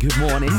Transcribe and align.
Good 0.00 0.18
morning. 0.18 0.52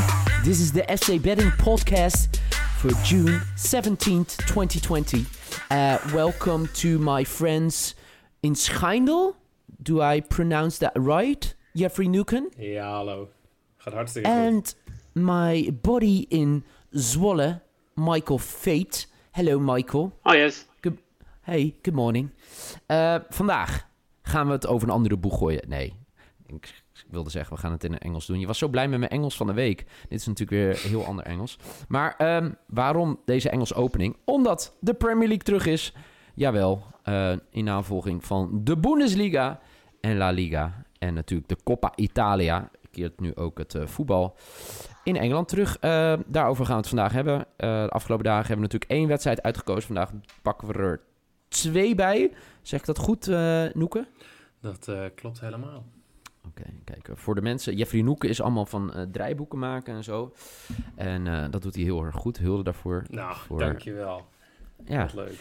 This 0.44 0.60
is 0.60 0.70
the 0.70 0.88
Essay 0.88 1.18
Betting 1.18 1.50
Podcast 1.58 2.38
for 2.78 2.90
June 3.02 3.40
17th, 3.56 4.36
2020. 4.46 5.26
Uh, 5.68 5.98
welcome 6.14 6.68
to 6.74 6.96
my 7.00 7.24
friends 7.24 7.96
in 8.44 8.54
Schijndel. 8.54 9.34
Do 9.82 10.00
I 10.00 10.20
pronounce 10.20 10.78
that 10.78 10.92
right? 10.94 11.54
Jeffrey 11.74 12.06
Nuken. 12.06 12.52
Ja, 12.56 12.98
hallo. 12.98 13.30
Gaat 13.78 13.94
hartstikke 13.94 14.28
goed. 14.28 14.36
And 14.36 14.74
my 15.14 15.70
body 15.82 16.26
in 16.28 16.64
Zwolle, 16.92 17.62
Michael 17.96 18.38
Fate. 18.38 19.06
Hello, 19.32 19.58
Michael. 19.58 20.12
Oh 20.24 20.34
yes. 20.34 20.66
Good, 20.82 20.98
hey, 21.40 21.74
good 21.82 21.94
morning. 21.94 22.30
Uh, 22.86 23.16
vandaag 23.28 23.86
gaan 24.22 24.46
we 24.46 24.52
het 24.52 24.66
over 24.66 24.88
een 24.88 24.94
andere 24.94 25.16
boeg 25.16 25.38
gooien. 25.38 25.68
Nee, 25.68 25.94
ik 26.46 26.82
wilde 27.10 27.30
zeggen, 27.30 27.54
we 27.54 27.60
gaan 27.60 27.72
het 27.72 27.84
in 27.84 27.92
het 27.92 28.02
Engels 28.02 28.26
doen. 28.26 28.40
Je 28.40 28.46
was 28.46 28.58
zo 28.58 28.68
blij 28.68 28.88
met 28.88 28.98
mijn 28.98 29.10
Engels 29.10 29.36
van 29.36 29.46
de 29.46 29.52
week. 29.52 29.86
Dit 30.08 30.20
is 30.20 30.26
natuurlijk 30.26 30.62
weer 30.62 30.90
heel 30.90 31.06
ander 31.06 31.24
Engels. 31.24 31.58
Maar 31.88 32.36
um, 32.36 32.56
waarom 32.66 33.20
deze 33.24 33.50
Engels 33.50 33.74
opening? 33.74 34.16
Omdat 34.24 34.76
de 34.80 34.94
Premier 34.94 35.28
League 35.28 35.44
terug 35.44 35.66
is. 35.66 35.94
Jawel, 36.34 36.82
uh, 37.04 37.32
in 37.50 37.64
navolging 37.64 38.24
van 38.24 38.60
de 38.64 38.76
Bundesliga 38.76 39.60
en 40.00 40.16
La 40.16 40.30
Liga. 40.30 40.84
En 40.98 41.14
natuurlijk 41.14 41.48
de 41.48 41.56
Coppa 41.64 41.92
Italia. 41.96 42.70
Keert 42.90 43.20
nu 43.20 43.34
ook 43.34 43.58
het 43.58 43.74
uh, 43.74 43.86
voetbal 43.86 44.36
in 45.04 45.16
Engeland 45.16 45.48
terug. 45.48 45.76
Uh, 45.80 46.14
daarover 46.26 46.64
gaan 46.64 46.74
we 46.74 46.80
het 46.80 46.88
vandaag 46.88 47.12
hebben. 47.12 47.46
De 47.56 47.88
afgelopen 47.88 48.24
dagen 48.24 48.46
hebben 48.46 48.66
we 48.66 48.72
natuurlijk 48.72 48.90
één 48.90 49.08
wedstrijd 49.08 49.42
uitgekozen. 49.42 49.82
Vandaag 49.82 50.10
pakken 50.42 50.68
we 50.68 50.74
er 50.74 51.00
twee 51.48 51.94
bij. 51.94 52.32
Zeg 52.62 52.80
ik 52.80 52.86
dat 52.86 52.98
goed, 52.98 53.26
Noeke? 53.74 54.06
Dat 54.60 54.92
klopt 55.14 55.40
helemaal. 55.40 55.84
Oké, 56.48 56.60
okay, 56.60 56.80
kijk. 56.84 57.18
Voor 57.18 57.34
de 57.34 57.42
mensen... 57.42 57.76
Jeffrey 57.76 58.02
Noeke 58.02 58.28
is 58.28 58.40
allemaal 58.40 58.66
van 58.66 59.08
draaiboeken 59.12 59.58
maken 59.58 59.94
en 59.94 60.04
zo. 60.04 60.34
En 60.94 61.50
dat 61.50 61.62
doet 61.62 61.74
hij 61.74 61.84
heel 61.84 62.04
erg 62.04 62.14
goed. 62.14 62.38
Hulde 62.38 62.62
daarvoor. 62.62 63.04
Nou, 63.10 63.36
voor... 63.36 63.58
dankjewel. 63.58 64.26
Ja. 64.84 65.02
Wat 65.02 65.14
leuk. 65.14 65.38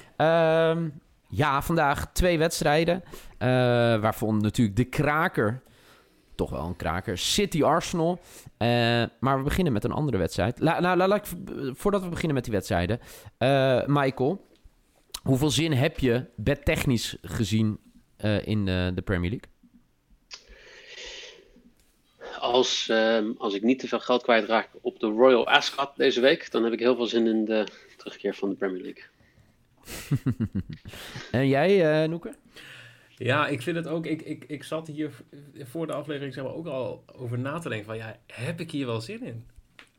Um, 0.78 1.02
ja, 1.28 1.62
vandaag 1.62 2.12
twee 2.12 2.38
wedstrijden. 2.38 3.04
waarvan 4.02 4.38
natuurlijk 4.38 4.78
de 4.78 4.84
kraker 4.84 5.62
toch 6.36 6.50
wel 6.50 6.66
een 6.66 6.76
kraker. 6.76 7.18
City 7.18 7.64
Arsenal. 7.64 8.20
Maar 9.20 9.38
we 9.38 9.44
beginnen 9.44 9.74
met 9.74 9.84
een 9.84 9.92
andere 9.92 10.18
wedstrijd. 10.18 10.60
La, 10.60 10.80
nou, 10.80 10.98
la, 10.98 11.08
la, 11.08 11.22
voordat 11.74 12.04
we 12.04 12.10
beginnen 12.10 12.36
met 12.36 12.44
die 12.44 12.54
wedstrijden. 12.54 13.00
Michael, 13.88 14.48
hoeveel 15.24 15.50
zin 15.50 15.72
heb 15.72 16.00
je 16.00 16.26
bedtechnisch 16.36 17.18
gezien 17.22 17.80
in 18.44 18.66
de, 18.66 19.02
Premier 19.04 19.30
League? 19.30 19.50
Als, 22.42 22.90
ehm, 22.90 23.32
als 23.38 23.54
ik 23.54 23.62
niet 23.62 23.80
te 23.80 23.88
veel 23.88 24.00
geld 24.00 24.24
kwijtraak 24.24 24.70
op 24.82 25.00
de 25.00 25.08
Royal 25.08 25.48
Ascot 25.48 25.96
deze 25.96 26.22
week, 26.22 26.52
dan 26.52 26.64
heb 26.64 26.74
ik 26.74 26.80
heel 26.80 26.96
veel 26.96 27.06
zin 27.06 27.28
in 27.28 27.46
de 27.46 27.68
terugkeer 27.98 28.36
van 28.36 28.50
de 28.50 28.56
Premier 28.56 28.82
League. 28.82 29.04
en 31.42 31.48
jij, 31.48 32.08
Noeke? 32.08 32.34
Ja, 33.24 33.48
ik 33.48 33.62
vind 33.62 33.76
het 33.76 33.88
ook. 33.88 34.06
Ik, 34.06 34.22
ik, 34.22 34.44
ik 34.48 34.64
zat 34.64 34.88
hier 34.88 35.12
voor 35.56 35.88
de 35.88 35.94
aflevering 35.94 36.34
zeg 36.34 36.44
maar, 36.44 36.54
ook 36.54 36.68
al 36.68 37.04
over 37.16 37.40
na 37.40 37.60
te 37.60 37.70
denken: 37.70 37.88
van 37.88 37.98
ja, 37.98 38.20
heb 38.26 38.60
ik 38.60 38.72
hier 38.72 38.86
wel 38.86 39.02
zin 39.02 39.24
in? 39.24 39.46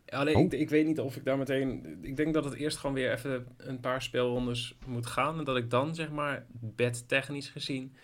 Alleen, 0.07 0.37
oh. 0.37 0.43
ik, 0.43 0.53
ik 0.53 0.71
weet 0.71 0.87
niet 0.87 1.01
of 1.01 1.17
ik 1.17 1.25
daar 1.25 1.39
meteen. 1.39 1.99
Ik 2.03 2.17
denk 2.17 2.35
dat 2.35 2.45
het 2.45 2.55
eerst 2.55 2.77
gewoon 2.77 2.95
weer 2.95 3.13
even 3.13 3.47
een 3.57 3.81
paar 3.81 4.03
speelrondes 4.03 4.75
moet 4.87 5.07
gaan. 5.07 5.39
En 5.39 5.45
dat 5.45 5.57
ik 5.57 5.71
dan, 5.71 5.95
zeg 5.95 6.11
maar, 6.11 6.47
bedtechnisch 6.61 7.49
gezien, 7.49 7.95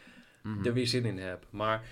mm-hmm. 0.43 0.67
er 0.67 0.73
weer 0.73 0.87
zin 0.87 1.05
in 1.05 1.19
heb. 1.19 1.47
Maar. 1.51 1.83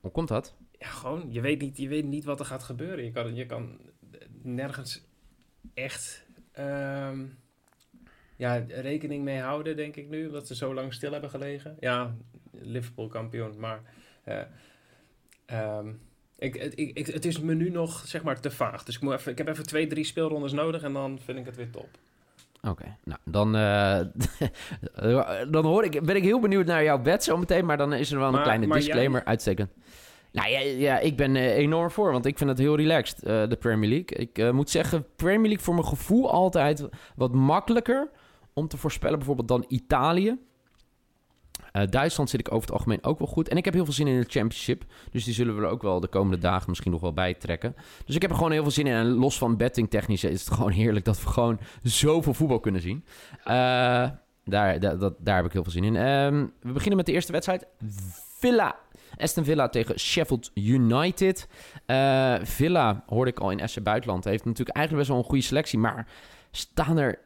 Hoe 0.00 0.10
komt 0.10 0.28
dat? 0.28 0.55
Ja, 0.78 0.88
gewoon, 0.88 1.26
je 1.28 1.40
weet 1.40 1.60
niet, 1.60 1.76
je 1.76 1.88
weet 1.88 2.04
niet 2.04 2.24
wat 2.24 2.40
er 2.40 2.46
gaat 2.46 2.62
gebeuren. 2.62 3.04
Je 3.04 3.12
kan, 3.12 3.34
je 3.34 3.46
kan 3.46 3.80
nergens 4.42 5.04
echt. 5.74 6.26
Um, 6.58 7.38
ja, 8.36 8.64
rekening 8.68 9.24
mee 9.24 9.40
houden, 9.40 9.76
denk 9.76 9.96
ik 9.96 10.08
nu, 10.08 10.26
omdat 10.26 10.46
ze 10.46 10.54
zo 10.54 10.74
lang 10.74 10.94
stil 10.94 11.12
hebben 11.12 11.30
gelegen. 11.30 11.76
Ja, 11.80 12.14
Liverpool 12.52 13.08
kampioen, 13.08 13.58
maar 13.58 13.80
uh, 14.24 15.78
um, 15.78 16.00
ik, 16.38 16.56
ik, 16.56 16.96
ik, 16.96 17.06
het 17.06 17.24
is 17.24 17.40
me 17.40 17.54
nu 17.54 17.70
nog 17.70 18.02
zeg 18.06 18.22
maar 18.22 18.40
te 18.40 18.50
vaag. 18.50 18.84
Dus 18.84 18.94
ik, 18.94 19.00
moet 19.00 19.12
even, 19.12 19.32
ik 19.32 19.38
heb 19.38 19.48
even 19.48 19.66
twee, 19.66 19.86
drie 19.86 20.04
speelrondes 20.04 20.52
nodig 20.52 20.82
en 20.82 20.92
dan 20.92 21.18
vind 21.24 21.38
ik 21.38 21.46
het 21.46 21.56
weer 21.56 21.70
top. 21.70 21.88
Oké, 22.56 22.68
okay, 22.68 22.96
nou 23.04 23.18
dan, 23.24 23.56
uh, 23.56 24.00
dan 25.54 25.64
hoor 25.64 25.84
ik, 25.84 26.04
ben 26.04 26.16
ik 26.16 26.22
heel 26.22 26.40
benieuwd 26.40 26.66
naar 26.66 26.82
jouw 26.82 26.98
bed 26.98 27.24
zo 27.24 27.36
meteen, 27.36 27.64
maar 27.64 27.76
dan 27.76 27.92
is 27.92 28.12
er 28.12 28.18
wel 28.18 28.30
maar, 28.30 28.38
een 28.38 28.44
kleine 28.44 28.74
disclaimer 28.74 29.18
jij... 29.18 29.28
uitstekend. 29.28 29.70
Nou 30.36 30.50
ja, 30.50 30.60
ja, 30.60 30.98
ik 30.98 31.16
ben 31.16 31.34
uh, 31.34 31.56
enorm 31.56 31.90
voor, 31.90 32.12
want 32.12 32.26
ik 32.26 32.38
vind 32.38 32.50
het 32.50 32.58
heel 32.58 32.76
relaxed, 32.76 33.18
uh, 33.18 33.48
de 33.48 33.56
Premier 33.56 33.88
League. 33.88 34.18
Ik 34.18 34.38
uh, 34.38 34.50
moet 34.50 34.70
zeggen, 34.70 35.06
Premier 35.16 35.46
League 35.46 35.64
voor 35.64 35.74
mijn 35.74 35.86
gevoel 35.86 36.30
altijd 36.30 36.88
wat 37.14 37.32
makkelijker 37.32 38.10
om 38.52 38.68
te 38.68 38.76
voorspellen, 38.76 39.16
bijvoorbeeld 39.16 39.48
dan 39.48 39.64
Italië. 39.68 40.38
Duitsland 41.90 42.30
zit 42.30 42.40
ik 42.40 42.52
over 42.52 42.60
het 42.60 42.72
algemeen 42.72 43.04
ook 43.04 43.18
wel 43.18 43.28
goed. 43.28 43.48
En 43.48 43.56
ik 43.56 43.64
heb 43.64 43.74
heel 43.74 43.84
veel 43.84 43.94
zin 43.94 44.06
in 44.06 44.20
de 44.20 44.28
Championship. 44.28 44.84
Dus 45.10 45.24
die 45.24 45.34
zullen 45.34 45.56
we 45.56 45.62
er 45.62 45.68
ook 45.68 45.82
wel 45.82 46.00
de 46.00 46.08
komende 46.08 46.38
dagen 46.38 46.68
misschien 46.68 46.90
nog 46.90 47.00
wel 47.00 47.12
bij 47.12 47.34
trekken. 47.34 47.74
Dus 48.04 48.14
ik 48.14 48.22
heb 48.22 48.30
er 48.30 48.36
gewoon 48.36 48.52
heel 48.52 48.62
veel 48.62 48.70
zin 48.70 48.86
in. 48.86 48.92
En 48.92 49.06
los 49.06 49.38
van 49.38 49.56
betting 49.56 49.90
technisch 49.90 50.24
is 50.24 50.44
het 50.44 50.54
gewoon 50.54 50.70
heerlijk 50.70 51.04
dat 51.04 51.22
we 51.22 51.28
gewoon 51.28 51.58
zoveel 51.82 52.34
voetbal 52.34 52.60
kunnen 52.60 52.80
zien. 52.80 53.04
Daar, 53.44 54.80
daar, 55.20 55.36
heb 55.36 55.44
ik 55.44 55.52
heel 55.52 55.62
veel 55.62 55.72
zin 55.72 55.84
in. 55.84 55.96
Um, 55.96 56.52
we 56.60 56.72
beginnen 56.72 56.96
met 56.96 57.06
de 57.06 57.12
eerste 57.12 57.32
wedstrijd. 57.32 57.66
Villa. 58.38 58.78
Aston 59.16 59.44
Villa 59.44 59.68
tegen 59.68 59.98
Sheffield 59.98 60.50
United. 60.54 61.48
Uh, 61.86 62.36
Villa, 62.42 63.04
hoorde 63.06 63.30
ik 63.30 63.38
al 63.38 63.50
in 63.50 63.68
SC 63.68 63.82
Buitenland, 63.82 64.24
heeft 64.24 64.44
natuurlijk 64.44 64.76
eigenlijk 64.76 65.06
best 65.06 65.08
wel 65.08 65.24
een 65.24 65.30
goede 65.30 65.46
selectie. 65.46 65.78
Maar 65.78 66.08
staan 66.50 66.98
er 66.98 67.18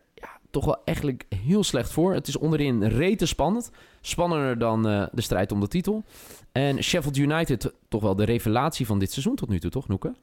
toch 0.51 0.65
wel 0.65 0.83
eigenlijk 0.85 1.25
heel 1.45 1.65
slecht 1.65 1.93
voor. 1.93 2.15
Het 2.15 2.29
is 2.29 2.37
onderin 2.37 2.85
rete 2.85 3.27
spannend. 3.27 3.71
Spannender 4.01 4.59
dan 4.59 4.89
uh, 4.89 5.07
de 5.13 5.21
strijd 5.21 5.53
om 5.53 5.61
de 5.61 5.69
titel. 5.69 6.05
En 6.53 6.83
Sheffield 6.83 7.17
United 7.17 7.73
toch 7.89 8.03
wel 8.03 8.17
de 8.17 8.25
revelatie 8.25 8.87
van 8.87 8.99
dit 8.99 9.13
seizoen 9.13 9.37
tot 9.37 9.49
nu 9.49 9.59
toe, 9.59 9.71
toch 9.71 9.89
Noeke? 9.89 10.15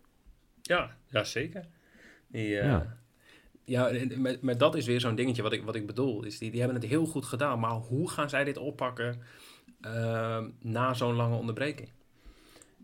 Ja, 0.62 0.96
ja 1.10 1.24
zeker. 1.24 1.66
Die, 2.28 2.48
uh, 2.48 2.64
ja. 2.64 2.98
ja, 3.66 3.92
maar, 4.18 4.36
maar 4.42 4.58
dat 4.58 4.76
is 4.76 4.86
weer 4.86 5.00
zo'n 5.00 5.16
dingetje 5.16 5.42
wat 5.42 5.54
ik, 5.54 5.64
wat 5.64 5.76
ik 5.76 5.88
bedoel. 5.88 6.24
Is 6.24 6.38
die, 6.38 6.52
die 6.52 6.60
hebben 6.60 6.82
het 6.82 6.90
heel 6.90 7.06
goed 7.06 7.26
gedaan. 7.26 7.60
Maar 7.60 7.72
hoe 7.72 8.10
gaan 8.10 8.30
zij 8.30 8.44
dit 8.44 8.58
oppakken 8.58 9.22
uh, 9.82 10.44
na 10.62 10.94
zo'n 10.94 11.16
lange 11.16 11.36
onderbreking? 11.36 11.90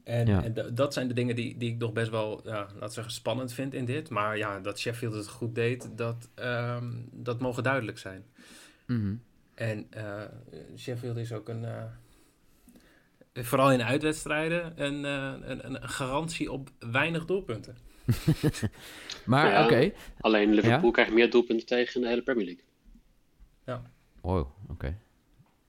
En, 0.04 0.28
ja. 0.28 0.44
en 0.44 0.76
dat 0.76 0.94
zijn 0.94 1.08
de 1.08 1.14
dingen 1.14 1.36
die, 1.36 1.58
die 1.58 1.72
ik 1.72 1.78
nog 1.78 1.94
best 1.94 2.10
wel, 2.10 2.42
ja, 2.44 2.68
laat 2.80 2.94
zeggen, 2.94 3.14
spannend 3.14 3.54
vind 3.54 3.74
in 3.74 3.86
dit. 3.86 4.10
Maar 4.10 4.38
ja, 4.38 4.60
dat 4.60 4.80
Sheffield 4.80 5.14
het 5.14 5.28
goed 5.28 5.56
deed, 5.56 5.90
dat, 5.96 6.30
um, 6.36 7.10
dat 7.12 7.40
mogen 7.40 7.64
duidelijk 7.64 7.98
zijn. 7.98 8.26
Mm 8.88 9.00
-hmm. 9.02 9.22
En 9.56 9.88
uh, 9.98 10.22
Sheffield 10.78 11.18
is 11.18 11.34
ook 11.34 11.50
een, 11.50 11.62
uh, 11.62 11.84
vooral 13.34 13.72
in 13.72 13.84
uitwedstrijden, 13.84 14.84
een, 14.84 15.04
uh, 15.04 15.50
een, 15.50 15.66
een, 15.66 15.90
garantie 15.90 16.52
op 16.52 16.70
weinig 16.80 17.26
doelpunten. 17.26 17.78
maar 19.26 19.52
ja, 19.52 19.64
oké. 19.64 19.74
Okay. 19.74 19.94
Alleen 20.20 20.54
Liverpool 20.54 20.86
ja? 20.86 20.92
krijgt 20.92 21.14
meer 21.14 21.30
doelpunten 21.30 21.68
tegen 21.68 21.96
in 21.96 22.02
de 22.02 22.08
hele 22.08 22.22
Premier 22.22 22.46
League. 22.46 22.64
Ja. 23.66 23.82
Wow, 24.22 24.40
oké. 24.40 24.72
Okay. 24.72 24.98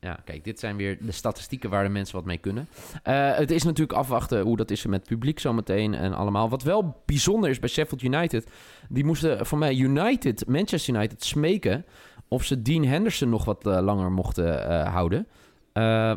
Ja, 0.04 0.18
kijk, 0.24 0.44
dit 0.44 0.58
zijn 0.60 0.76
weer 0.76 0.98
de 1.00 1.12
statistieken 1.12 1.70
waar 1.70 1.84
de 1.84 1.88
mensen 1.88 2.16
wat 2.16 2.24
mee 2.24 2.38
kunnen. 2.38 2.68
Uh, 3.04 3.36
het 3.36 3.50
is 3.50 3.62
natuurlijk 3.62 3.98
afwachten 3.98 4.40
hoe 4.40 4.56
dat 4.56 4.70
is 4.70 4.86
met 4.86 5.04
publiek 5.04 5.38
zometeen 5.38 5.94
en 5.94 6.14
allemaal. 6.14 6.48
Wat 6.48 6.62
wel 6.62 7.02
bijzonder 7.04 7.50
is 7.50 7.58
bij 7.58 7.68
Sheffield 7.68 8.02
United, 8.02 8.50
die 8.88 9.04
moesten 9.04 9.46
van 9.46 9.58
mij 9.58 9.74
United, 9.74 10.46
Manchester 10.46 10.94
United, 10.94 11.24
smeken 11.24 11.84
of 12.28 12.44
ze 12.44 12.62
Dean 12.62 12.84
Henderson 12.84 13.28
nog 13.28 13.44
wat 13.44 13.66
uh, 13.66 13.80
langer 13.80 14.12
mochten 14.12 14.70
uh, 14.70 14.92
houden. 14.92 15.26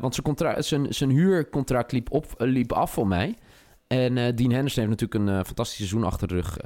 want 0.01 0.15
zijn, 0.15 0.63
zijn, 0.63 0.93
zijn 0.93 1.09
huurcontract 1.09 1.91
liep, 1.91 2.11
op, 2.11 2.33
liep 2.37 2.71
af 2.71 2.91
voor 2.91 3.07
mij. 3.07 3.35
En 3.87 4.13
Dean 4.13 4.51
Henderson 4.51 4.87
heeft 4.87 5.01
natuurlijk 5.01 5.29
een 5.29 5.45
fantastisch 5.45 5.77
seizoen 5.77 6.03
achter 6.03 6.27
de 6.27 6.33
rug. 6.33 6.57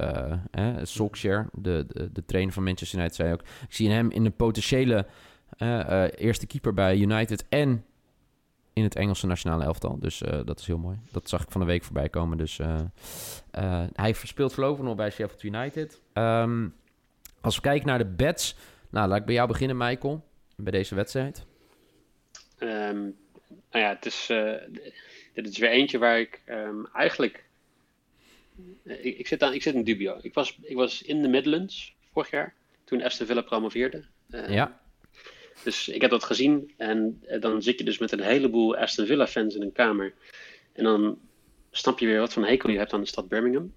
Solskjaer, 0.82 1.48
de, 1.52 1.84
de, 1.88 2.12
de 2.12 2.24
trainer 2.24 2.52
van 2.52 2.62
Manchester 2.62 2.98
United, 2.98 3.16
zei 3.16 3.32
ook... 3.32 3.40
Ik 3.40 3.74
zie 3.74 3.90
hem 3.90 4.10
in 4.10 4.24
een 4.24 4.36
potentiële 4.36 5.06
eerste 6.16 6.46
keeper 6.46 6.74
bij 6.74 6.96
United 6.96 7.44
en 7.48 7.84
in 8.72 8.82
het 8.82 8.96
Engelse 8.96 9.26
nationale 9.26 9.64
elftal. 9.64 9.98
Dus 9.98 10.22
dat 10.44 10.60
is 10.60 10.66
heel 10.66 10.78
mooi. 10.78 10.98
Dat 11.12 11.28
zag 11.28 11.42
ik 11.42 11.50
van 11.50 11.60
de 11.60 11.66
week 11.66 11.84
voorbij 11.84 12.08
komen. 12.08 12.38
Dus 12.38 12.60
hij 13.92 14.14
verspeelt 14.14 14.54
voorlopig 14.54 14.84
nog 14.84 14.96
bij 14.96 15.10
Sheffield 15.10 15.42
United. 15.42 16.00
Ehm, 16.12 16.68
als 17.40 17.56
we 17.56 17.62
kijken 17.62 17.86
naar 17.86 17.98
de 17.98 18.06
bets. 18.06 18.56
Nou, 18.90 19.08
laat 19.08 19.18
ik 19.18 19.24
bij 19.24 19.34
jou 19.34 19.48
beginnen, 19.48 19.76
Michael. 19.76 20.24
Bij 20.56 20.72
deze 20.72 20.94
wedstrijd. 20.94 21.44
Um, 22.58 23.16
nou 23.70 23.84
ja, 23.84 23.88
het 23.88 24.06
is, 24.06 24.26
dit 25.34 25.48
is 25.48 25.58
weer 25.58 25.70
eentje 25.70 25.98
waar 25.98 26.20
ik 26.20 26.40
um, 26.48 26.86
eigenlijk 26.92 27.44
eh, 28.84 29.04
ik, 29.04 29.18
ik, 29.18 29.26
zit 29.26 29.42
aan, 29.42 29.52
ik 29.52 29.62
zit 29.62 29.74
in 29.74 29.84
dubio. 29.84 30.18
Ik 30.22 30.34
was, 30.34 30.58
ik 30.62 30.76
was 30.76 31.02
in 31.02 31.22
de 31.22 31.28
Midlands 31.28 31.94
vorig 32.12 32.30
jaar, 32.30 32.54
toen 32.84 33.02
Aston 33.02 33.26
Villa 33.26 33.40
promoveerde. 33.40 34.04
Ja. 34.48 34.80
Dus 35.62 35.88
ik 35.88 36.00
heb 36.00 36.10
dat 36.10 36.24
gezien. 36.24 36.72
En 36.76 37.22
uh, 37.28 37.40
dan 37.40 37.62
zit 37.62 37.78
je 37.78 37.84
dus 37.84 37.98
met 37.98 38.12
een 38.12 38.20
heleboel 38.20 38.76
Aston 38.76 39.06
Villa 39.06 39.26
fans 39.26 39.54
in 39.54 39.62
een 39.62 39.72
kamer. 39.72 40.14
En 40.72 40.84
dan 40.84 41.18
snap 41.70 41.98
je 41.98 42.06
weer 42.06 42.18
wat 42.18 42.32
van 42.32 42.44
hekel 42.44 42.70
je 42.70 42.78
hebt 42.78 42.92
aan 42.92 43.00
de 43.00 43.06
stad 43.06 43.28
Birmingham. 43.28 43.74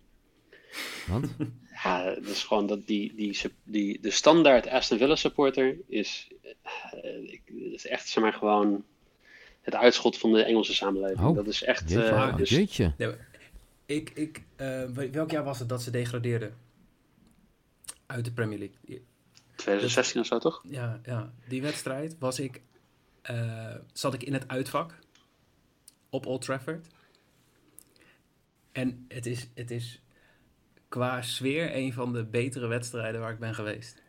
Wat? 1.07 1.23
Ja, 1.83 2.03
dat 2.03 2.25
is 2.25 2.43
gewoon 2.43 2.67
dat 2.67 2.87
die, 2.87 3.15
die, 3.15 3.41
die, 3.63 4.01
de 4.01 4.11
standaard 4.11 4.67
Aston 4.67 4.97
Villa 4.97 5.15
supporter 5.15 5.77
is, 5.87 6.27
uh, 7.03 7.73
is 7.73 7.87
echt 7.87 8.07
zeg 8.07 8.23
maar 8.23 8.33
gewoon 8.33 8.83
het 9.61 9.75
uitschot 9.75 10.17
van 10.17 10.33
de 10.33 10.43
Engelse 10.43 10.73
samenleving. 10.73 11.27
Oh, 11.27 11.35
dat 11.35 11.47
is 11.47 11.63
echt. 11.63 11.91
Uh, 11.91 12.37
dus, 12.37 12.49
jeetje. 12.49 12.93
Ik, 13.85 14.09
ik, 14.09 14.43
uh, 14.57 14.83
welk 15.11 15.31
jaar 15.31 15.43
was 15.43 15.59
het 15.59 15.69
dat 15.69 15.81
ze 15.81 15.91
degradeerden? 15.91 16.55
Uit 18.05 18.25
de 18.25 18.31
Premier 18.31 18.57
League. 18.59 19.01
2016 19.65 20.21
of 20.21 20.27
zo, 20.27 20.37
toch? 20.37 20.61
Ja, 20.69 20.99
ja, 21.03 21.33
die 21.47 21.61
wedstrijd 21.61 22.15
was 22.19 22.39
ik, 22.39 22.61
uh, 23.31 23.75
zat 23.93 24.13
ik 24.13 24.23
in 24.23 24.33
het 24.33 24.47
uitvak 24.47 24.99
op 26.09 26.25
Old 26.25 26.41
Trafford. 26.41 26.87
En 28.71 29.05
het 29.07 29.25
is, 29.25 29.47
het 29.53 29.71
is 29.71 30.01
qua 30.89 31.21
sfeer 31.21 31.75
een 31.75 31.93
van 31.93 32.13
de 32.13 32.25
betere 32.25 32.67
wedstrijden 32.67 33.21
waar 33.21 33.31
ik 33.31 33.39
ben 33.39 33.55
geweest. 33.55 34.01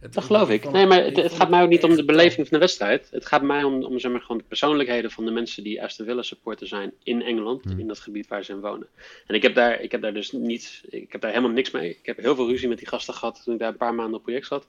Dat 0.00 0.24
geloof 0.24 0.50
ik. 0.50 0.70
Nee, 0.70 0.86
maar 0.86 1.04
het, 1.04 1.16
het 1.16 1.32
gaat 1.32 1.50
mij 1.50 1.62
ook 1.62 1.68
niet 1.68 1.84
om 1.84 1.96
de 1.96 2.04
beleving 2.04 2.48
van 2.48 2.58
de 2.58 2.64
wedstrijd. 2.64 3.08
Het 3.10 3.26
gaat 3.26 3.42
mij 3.42 3.62
om, 3.62 3.84
om 3.84 3.98
zeg 3.98 4.10
maar, 4.10 4.20
gewoon 4.20 4.38
de 4.38 4.44
persoonlijkheden 4.48 5.10
van 5.10 5.24
de 5.24 5.30
mensen 5.30 5.62
die 5.62 5.82
Aston 5.82 6.06
Villa 6.06 6.22
supporter 6.22 6.66
zijn 6.66 6.92
in 7.02 7.22
Engeland, 7.22 7.64
hmm. 7.64 7.78
in 7.78 7.86
dat 7.86 7.98
gebied 7.98 8.28
waar 8.28 8.44
ze 8.44 8.52
in 8.52 8.60
wonen. 8.60 8.86
En 9.26 9.34
ik 9.34 9.42
heb 9.42 9.54
daar, 9.54 9.80
ik 9.80 9.92
heb 9.92 10.02
daar 10.02 10.14
dus 10.14 10.32
niet, 10.32 10.82
ik 10.88 11.12
heb 11.12 11.20
daar 11.20 11.30
helemaal 11.30 11.52
niks 11.52 11.70
mee. 11.70 11.90
Ik 11.90 12.06
heb 12.06 12.16
heel 12.16 12.34
veel 12.34 12.48
ruzie 12.48 12.68
met 12.68 12.78
die 12.78 12.88
gasten 12.88 13.14
gehad 13.14 13.40
toen 13.44 13.54
ik 13.54 13.60
daar 13.60 13.68
een 13.68 13.76
paar 13.76 13.94
maanden 13.94 14.18
op 14.18 14.22
project 14.22 14.46
zat. 14.46 14.66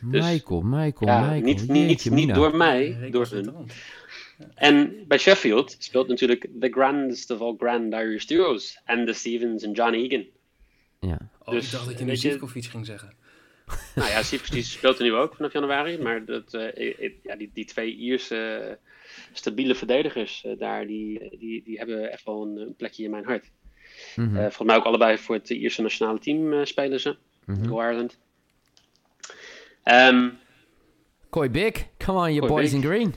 Dus, 0.00 0.30
Michael, 0.30 0.60
Michael, 0.60 1.10
ja, 1.10 1.20
Michael. 1.20 1.42
Niet, 1.42 1.68
niet, 1.68 2.10
niet 2.10 2.34
door 2.34 2.56
mij, 2.56 3.08
door 3.10 3.28
hun. 3.30 3.54
En 4.54 5.04
bij 5.06 5.18
Sheffield 5.18 5.76
speelt 5.78 6.08
natuurlijk 6.08 6.48
the 6.60 6.68
grandest 6.70 7.30
of 7.30 7.40
all 7.40 7.54
grand 7.58 7.92
Irish 7.92 8.24
duos. 8.24 8.80
En 8.84 9.04
de 9.04 9.12
Stevens 9.12 9.62
en 9.62 9.72
John 9.72 9.92
Egan. 9.94 10.24
Ja. 11.00 11.18
Oh, 11.44 11.54
dus, 11.54 11.64
ik 11.64 11.72
dacht 11.72 11.86
dat 11.86 11.98
je 11.98 12.04
nu 12.04 12.16
Zivkovic 12.16 12.64
ging 12.64 12.86
zeggen. 12.86 13.12
Nou 13.94 14.10
ja, 14.10 14.22
Sivkovic 14.22 14.64
speelt 14.64 14.98
er 14.98 15.04
nu 15.04 15.14
ook 15.14 15.34
vanaf 15.34 15.52
januari. 15.52 15.98
Maar 15.98 16.24
dat, 16.24 16.54
uh, 16.54 16.92
ja, 17.22 17.36
die, 17.36 17.50
die 17.54 17.64
twee 17.64 17.94
Ierse 17.94 18.66
uh, 18.68 18.90
stabiele 19.32 19.74
verdedigers 19.74 20.44
uh, 20.46 20.58
daar, 20.58 20.86
die, 20.86 21.36
die, 21.38 21.62
die 21.62 21.78
hebben 21.78 22.12
echt 22.12 22.24
wel 22.24 22.42
een, 22.42 22.56
een 22.56 22.74
plekje 22.76 23.04
in 23.04 23.10
mijn 23.10 23.24
hart. 23.24 23.50
Mm 24.16 24.24
-hmm. 24.24 24.34
volgens 24.34 24.66
mij 24.66 24.76
ook 24.76 24.84
allebei 24.84 25.18
voor 25.18 25.34
het 25.34 25.50
Ierse 25.50 25.82
nationale 25.82 26.18
team 26.18 26.64
spelen 26.64 27.00
ze. 27.00 27.16
Mm 27.44 27.54
-hmm. 27.54 27.68
Go 27.68 27.80
Ireland. 27.80 28.18
Um, 29.84 30.38
Koi 31.30 31.48
Big, 31.50 31.86
come 31.98 32.18
on, 32.18 32.34
you 32.34 32.46
boys 32.46 32.72
in 32.72 32.82
green. 32.82 33.14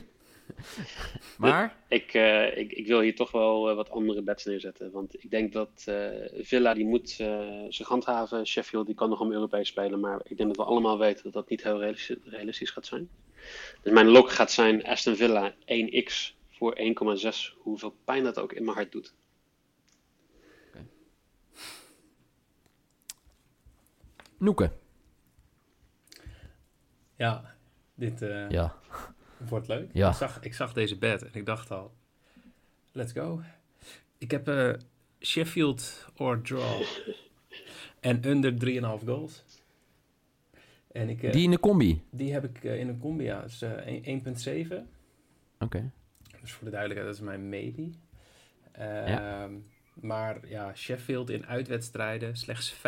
maar? 1.38 1.76
Ik, 1.88 2.14
uh, 2.14 2.56
ik, 2.56 2.72
ik 2.72 2.86
wil 2.86 3.00
hier 3.00 3.14
toch 3.14 3.30
wel 3.30 3.70
uh, 3.70 3.76
wat 3.76 3.90
andere 3.90 4.22
bets 4.22 4.44
neerzetten. 4.44 4.90
Want 4.90 5.24
ik 5.24 5.30
denk 5.30 5.52
dat 5.52 5.84
uh, 5.88 6.08
Villa 6.40 6.74
die 6.74 6.86
moet 6.86 7.10
zich 7.68 7.88
handhaven. 7.88 8.46
Sheffield 8.46 8.86
die 8.86 8.94
kan 8.94 9.08
nog 9.08 9.20
om 9.20 9.32
Europees 9.32 9.68
spelen. 9.68 10.00
Maar 10.00 10.20
ik 10.24 10.36
denk 10.36 10.48
dat 10.48 10.66
we 10.66 10.72
allemaal 10.72 10.98
weten 10.98 11.24
dat 11.24 11.32
dat 11.32 11.48
niet 11.48 11.62
heel 11.62 11.78
realistisch, 11.78 12.16
realistisch 12.24 12.70
gaat 12.70 12.86
zijn. 12.86 13.08
Dus 13.82 13.92
mijn 13.92 14.08
lok 14.08 14.30
gaat 14.30 14.50
zijn 14.50 14.84
Aston 14.84 15.16
Villa 15.16 15.54
1x 15.54 16.34
voor 16.50 16.78
1,6. 16.78 17.58
Hoeveel 17.58 17.96
pijn 18.04 18.24
dat 18.24 18.38
ook 18.38 18.52
in 18.52 18.64
mijn 18.64 18.76
hart 18.76 18.92
doet. 18.92 19.14
Okay. 20.68 20.86
Noeke. 24.38 24.72
Ja, 27.16 27.54
dit... 27.94 28.20
ja. 28.48 28.80
Wordt 29.48 29.68
leuk. 29.68 29.90
Ja. 29.92 30.08
Ik, 30.08 30.14
zag, 30.14 30.40
ik 30.40 30.54
zag 30.54 30.72
deze 30.72 30.98
bed 30.98 31.22
en 31.22 31.30
ik 31.32 31.46
dacht 31.46 31.70
al, 31.70 31.92
let's 32.92 33.12
go. 33.12 33.40
Ik 34.18 34.30
heb 34.30 34.48
uh, 34.48 34.72
Sheffield 35.20 36.06
or 36.16 36.40
draw. 36.40 36.82
en 38.00 38.28
under 38.28 38.52
3,5 39.00 39.04
goals. 39.04 39.44
En 40.92 41.08
ik, 41.08 41.22
uh, 41.22 41.32
die 41.32 41.42
in 41.42 41.50
de 41.50 41.60
combi? 41.60 42.02
Die 42.10 42.32
heb 42.32 42.44
ik 42.44 42.62
uh, 42.62 42.78
in 42.78 42.88
een 42.88 42.98
combi, 42.98 43.24
ja. 43.24 43.42
Dus 43.42 43.64
1,7. 43.64 43.68
Oké. 44.66 44.84
Okay. 45.58 45.90
Dus 46.40 46.52
voor 46.52 46.64
de 46.64 46.70
duidelijkheid, 46.70 47.06
dat 47.06 47.14
is 47.14 47.20
mijn 47.20 47.48
maybe. 47.48 47.90
Ja. 49.06 49.48
Maar 49.94 50.48
ja, 50.48 50.74
Sheffield 50.74 51.30
in 51.30 51.46
uitwedstrijden 51.46 52.36
slechts 52.36 52.74
15% 52.74 52.78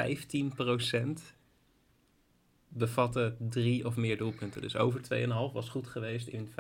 bevatten 2.75 3.37
drie 3.39 3.87
of 3.87 3.97
meer 3.97 4.17
doelpunten. 4.17 4.61
Dus 4.61 4.77
over 4.77 5.01
2,5 5.01 5.29
was 5.53 5.69
goed 5.69 5.87
geweest 5.87 6.29
in 6.29 6.49
15% 6.49 6.53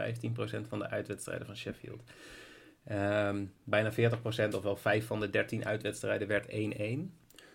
van 0.68 0.78
de 0.78 0.90
uitwedstrijden 0.90 1.46
van 1.46 1.56
Sheffield. 1.56 2.02
Um, 2.92 3.52
bijna 3.64 3.92
40% 3.92 3.96
of 4.54 4.62
wel 4.62 4.76
5 4.76 5.06
van 5.06 5.20
de 5.20 5.30
13 5.30 5.64
uitwedstrijden 5.64 6.28
werd 6.28 6.46
1-1. 6.46 6.50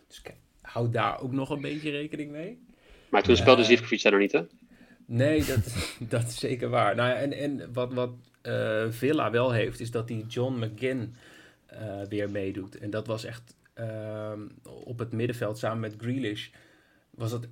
Dus 0.08 0.22
kijk, 0.22 0.38
houd 0.62 0.94
daar 0.94 1.22
ook 1.22 1.32
nog 1.32 1.50
een 1.50 1.62
beetje 1.62 1.92
rekening 1.92 2.32
mee. 2.32 2.60
Maar 3.10 3.24
toen 3.24 3.36
speelde 3.36 3.62
uh, 3.62 3.68
Zivkovic 3.68 4.02
daar 4.02 4.12
nog 4.12 4.22
niet, 4.22 4.32
hè? 4.32 4.42
Nee, 5.06 5.46
dat, 5.46 5.76
dat 6.16 6.28
is 6.28 6.40
zeker 6.40 6.70
waar. 6.70 6.96
Nou, 6.96 7.12
en, 7.12 7.34
en 7.34 7.74
wat, 7.74 7.94
wat 7.94 8.12
uh, 8.44 8.86
Villa 8.90 9.32
wel 9.32 9.52
heeft, 9.52 9.80
is 9.80 9.92
dat 9.92 10.08
die 10.08 10.26
John 10.26 10.64
McGinn 10.64 11.16
uh, 11.74 12.02
weer 12.10 12.30
meedoet. 12.30 12.78
En 12.78 12.90
dat 12.90 13.08
was 13.08 13.24
echt 13.24 13.56
uh, 13.76 14.32
op 14.64 15.00
het 15.00 15.12
middenveld 15.12 15.58
samen 15.58 15.80
met 15.80 15.96
Grealish. 15.98 16.50
Was 17.10 17.32
dat 17.32 17.48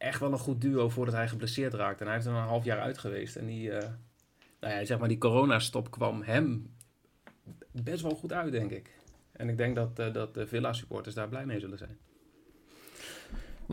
echt 0.00 0.20
wel 0.20 0.32
een 0.32 0.38
goed 0.38 0.60
duo 0.60 0.88
voordat 0.88 1.14
hij 1.14 1.28
geblesseerd 1.28 1.74
raakte. 1.74 2.00
En 2.00 2.06
hij 2.06 2.14
heeft 2.14 2.26
er 2.26 2.34
een 2.34 2.42
half 2.42 2.64
jaar 2.64 2.80
uit 2.80 2.98
geweest. 2.98 3.36
En 3.36 3.46
die, 3.46 3.70
uh, 3.70 3.78
nou 4.60 4.74
ja, 4.74 4.84
zeg 4.84 4.98
maar, 4.98 5.08
die 5.08 5.18
coronastop 5.18 5.90
kwam 5.90 6.22
hem 6.22 6.74
best 7.72 8.02
wel 8.02 8.14
goed 8.14 8.32
uit, 8.32 8.52
denk 8.52 8.70
ik. 8.70 8.90
En 9.32 9.48
ik 9.48 9.56
denk 9.56 9.76
dat, 9.76 9.98
uh, 9.98 10.12
dat 10.12 10.34
de 10.34 10.46
Villa-supporters 10.46 11.14
daar 11.14 11.28
blij 11.28 11.46
mee 11.46 11.60
zullen 11.60 11.78
zijn. 11.78 11.98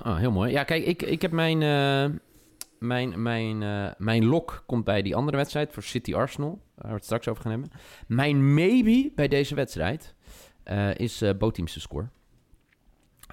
Oh, 0.03 0.17
heel 0.17 0.31
mooi. 0.31 0.51
Ja, 0.51 0.63
kijk, 0.63 0.85
ik, 0.85 1.01
ik 1.01 1.21
heb 1.21 1.31
mijn, 1.31 1.61
uh, 1.61 2.17
mijn, 2.79 3.21
mijn, 3.21 3.57
mijn 3.97 4.25
lok 4.25 4.63
komt 4.65 4.83
bij 4.83 5.01
die 5.01 5.15
andere 5.15 5.37
wedstrijd 5.37 5.73
voor 5.73 5.83
City 5.83 6.15
Arsenal. 6.15 6.61
Waar 6.75 6.89
we 6.89 6.95
het 6.95 7.05
straks 7.05 7.27
over 7.27 7.41
gaan 7.41 7.51
hebben. 7.51 7.71
Mijn 8.07 8.53
maybe 8.53 9.11
bij 9.15 9.27
deze 9.27 9.55
wedstrijd 9.55 10.15
is 10.93 11.21
uh, 11.21 11.31
te 11.31 11.79
score. 11.79 12.07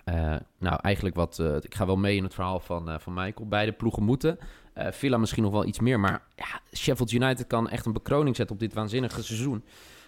Uh, 0.04 0.36
nou, 0.58 0.78
eigenlijk 0.82 1.14
wat... 1.14 1.38
Uh, 1.40 1.56
ik 1.56 1.74
ga 1.74 1.86
wel 1.86 1.96
mee 1.96 2.16
in 2.16 2.22
het 2.22 2.34
verhaal 2.34 2.60
van, 2.60 2.88
uh, 2.88 2.98
van 2.98 3.14
Michael. 3.14 3.48
Beide 3.48 3.72
ploegen 3.72 4.02
moeten. 4.02 4.38
Villa 4.74 5.16
misschien 5.16 5.42
nog 5.42 5.52
wel 5.52 5.64
iets 5.64 5.80
meer. 5.80 6.00
Maar 6.00 6.22
ja, 6.36 6.76
Sheffield 6.76 7.12
United 7.12 7.46
kan 7.46 7.68
echt 7.68 7.86
een 7.86 7.92
bekroning 7.92 8.36
zetten 8.36 8.54
op 8.54 8.60
dit 8.60 8.74
waanzinnige 8.74 9.22
seizoen. 9.22 9.64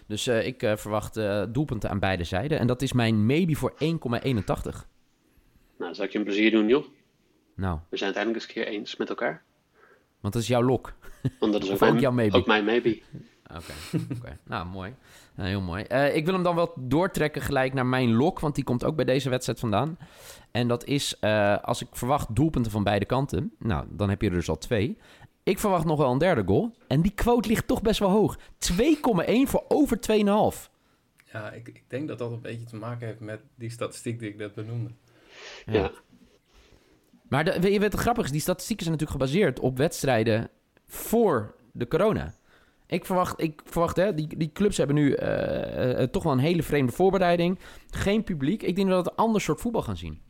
Dus 0.07 0.27
ik 0.27 0.73
verwacht 0.75 1.19
doelpunten 1.49 1.89
aan 1.89 1.99
beide 1.99 2.23
zijden. 2.23 2.59
En 2.59 2.67
dat 2.67 2.81
is 2.81 2.93
mijn 2.93 3.25
maybe 3.25 3.55
voor 3.55 3.73
1,81. 3.73 3.77
Nou, 5.77 5.93
zal 5.93 6.05
ik 6.05 6.11
je 6.11 6.17
een 6.17 6.23
plezier 6.23 6.51
doen, 6.51 6.67
joh. 6.67 6.85
Nou. 7.55 7.79
We 7.89 7.97
zijn 7.97 8.09
het 8.09 8.17
eindelijk 8.17 8.45
eens 8.45 8.55
een 8.55 8.63
keer 8.63 8.73
eens 8.73 8.95
met 8.95 9.09
elkaar. 9.09 9.43
Want 10.19 10.33
dat 10.33 10.41
is 10.41 10.47
jouw 10.47 10.63
lok. 10.63 10.93
Want 11.39 11.53
dat 11.53 11.63
is 11.63 11.71
ook, 11.71 11.79
mijn, 11.79 11.99
jouw 11.99 12.11
maybe. 12.11 12.37
ook 12.37 12.45
mijn 12.45 12.65
maybe. 12.65 13.01
Oké, 13.49 13.59
okay. 13.59 14.01
okay. 14.17 14.37
nou 14.43 14.67
mooi. 14.67 14.93
Nou, 15.35 15.49
heel 15.49 15.61
mooi. 15.61 15.85
Uh, 15.91 16.15
ik 16.15 16.25
wil 16.25 16.33
hem 16.33 16.43
dan 16.43 16.55
wel 16.55 16.73
doortrekken 16.75 17.41
gelijk 17.41 17.73
naar 17.73 17.85
mijn 17.85 18.13
lok, 18.13 18.39
want 18.39 18.55
die 18.55 18.63
komt 18.63 18.83
ook 18.83 18.95
bij 18.95 19.05
deze 19.05 19.29
wedstrijd 19.29 19.59
vandaan. 19.59 19.97
En 20.51 20.67
dat 20.67 20.85
is, 20.85 21.17
uh, 21.21 21.57
als 21.57 21.81
ik 21.81 21.87
verwacht 21.91 22.35
doelpunten 22.35 22.71
van 22.71 22.83
beide 22.83 23.05
kanten, 23.05 23.53
nou, 23.59 23.85
dan 23.89 24.09
heb 24.09 24.21
je 24.21 24.27
er 24.27 24.35
dus 24.35 24.49
al 24.49 24.57
twee. 24.57 24.97
Ik 25.43 25.59
verwacht 25.59 25.85
nog 25.85 25.97
wel 25.97 26.11
een 26.11 26.17
derde 26.17 26.43
goal. 26.45 26.75
En 26.87 27.01
die 27.01 27.11
quote 27.11 27.49
ligt 27.49 27.67
toch 27.67 27.81
best 27.81 27.99
wel 27.99 28.09
hoog. 28.09 28.37
2,1 28.37 28.79
voor 29.43 29.65
over 29.67 29.99
2,5. 30.11 30.69
Ja, 31.31 31.51
ik, 31.51 31.67
ik 31.67 31.83
denk 31.87 32.07
dat 32.07 32.17
dat 32.17 32.31
een 32.31 32.41
beetje 32.41 32.65
te 32.65 32.75
maken 32.75 33.07
heeft 33.07 33.19
met 33.19 33.41
die 33.55 33.69
statistiek 33.69 34.19
die 34.19 34.29
ik 34.29 34.37
net 34.37 34.53
benoemde. 34.53 34.91
Ja. 35.65 35.73
ja. 35.73 35.91
Maar 37.29 37.45
de, 37.45 37.59
weet 37.59 37.73
je 37.73 37.79
wat 37.79 37.91
het 37.91 38.01
grappig 38.01 38.25
is? 38.25 38.31
Die 38.31 38.41
statistieken 38.41 38.85
zijn 38.85 38.97
natuurlijk 38.97 39.23
gebaseerd 39.23 39.59
op 39.59 39.77
wedstrijden 39.77 40.49
voor 40.85 41.55
de 41.71 41.87
corona. 41.87 42.33
Ik 42.87 43.05
verwacht, 43.05 43.41
ik 43.41 43.61
verwacht 43.65 43.95
hè, 43.95 44.13
die, 44.13 44.37
die 44.37 44.51
clubs 44.53 44.77
hebben 44.77 44.95
nu 44.95 45.15
uh, 45.15 45.99
uh, 45.99 46.03
toch 46.03 46.23
wel 46.23 46.31
een 46.31 46.39
hele 46.39 46.63
vreemde 46.63 46.91
voorbereiding. 46.91 47.59
Geen 47.89 48.23
publiek. 48.23 48.63
Ik 48.63 48.75
denk 48.75 48.89
dat 48.89 49.05
we 49.05 49.11
een 49.11 49.17
ander 49.17 49.41
soort 49.41 49.61
voetbal 49.61 49.81
gaan 49.81 49.97
zien. 49.97 50.21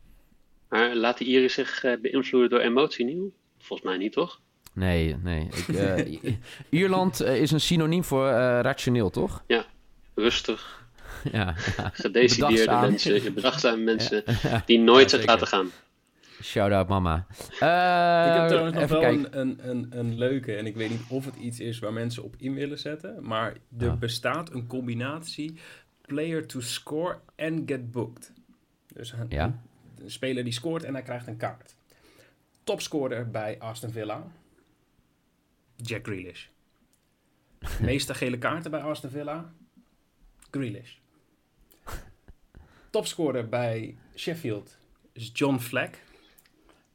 Maar 0.68 0.94
laat 0.94 1.18
de 1.18 1.24
Iris 1.24 1.54
zich 1.54 1.84
uh, 1.84 1.92
beïnvloeden 2.00 2.50
door 2.50 2.60
emotie, 2.60 3.04
Nieuw? 3.04 3.32
Volgens 3.58 3.88
mij 3.88 3.98
niet, 3.98 4.12
toch? 4.12 4.40
Nee, 4.72 5.16
nee. 5.22 5.48
Ik, 5.66 6.38
Ierland 6.70 7.20
is 7.20 7.50
een 7.50 7.60
synoniem 7.60 8.04
voor 8.04 8.28
rationeel, 8.60 9.10
toch? 9.10 9.42
Ja, 9.46 9.66
rustig. 10.14 10.86
ja, 11.32 11.52
Gedecideerde 11.92 12.78
mensen, 12.80 13.34
bedachtzame 13.34 13.82
mensen 13.82 14.24
die 14.66 14.78
nooit 14.78 15.10
het 15.10 15.26
laten 15.26 15.46
gaan. 15.46 15.70
Shout-out 16.42 16.88
mama. 16.88 17.26
ik 17.28 18.34
heb 18.34 18.48
trouwens 18.48 18.74
nog 18.74 18.88
wel 18.88 19.02
een, 19.02 19.38
een, 19.38 19.68
een, 19.68 19.86
een, 19.90 20.18
leuke, 20.18 20.56
en 20.56 20.66
ik 20.66 20.76
weet 20.76 20.90
niet 20.90 21.04
of 21.08 21.24
het 21.24 21.36
iets 21.36 21.60
is 21.60 21.78
waar 21.78 21.92
mensen 21.92 22.24
op 22.24 22.34
in 22.38 22.54
willen 22.54 22.78
zetten, 22.78 23.26
maar 23.26 23.56
er 23.78 23.98
bestaat 23.98 24.52
een 24.52 24.66
combinatie 24.66 25.58
player 26.08 26.46
to 26.46 26.60
score 26.60 27.20
en 27.34 27.62
get 27.66 27.90
booked. 27.90 28.32
Dus 28.92 29.12
een, 29.12 29.26
ja? 29.28 29.60
een 29.98 30.10
speler 30.10 30.44
die 30.44 30.52
scoort 30.52 30.84
en 30.84 30.92
hij 30.92 31.02
krijgt 31.02 31.26
een 31.26 31.36
kaart. 31.36 31.76
Topscorer 32.64 33.30
bij 33.30 33.58
Aston 33.58 33.90
Villa, 33.90 34.26
Jack 35.76 36.06
Grealish. 36.06 36.46
Meeste 37.80 38.14
gele 38.14 38.38
kaarten 38.38 38.70
bij 38.70 38.80
Aston 38.80 39.10
Villa, 39.10 39.52
Grealish. 40.50 40.94
Topscorer 42.90 43.48
bij 43.48 43.96
Sheffield 44.14 44.76
is 45.12 45.30
John 45.32 45.58
Fleck. 45.58 46.06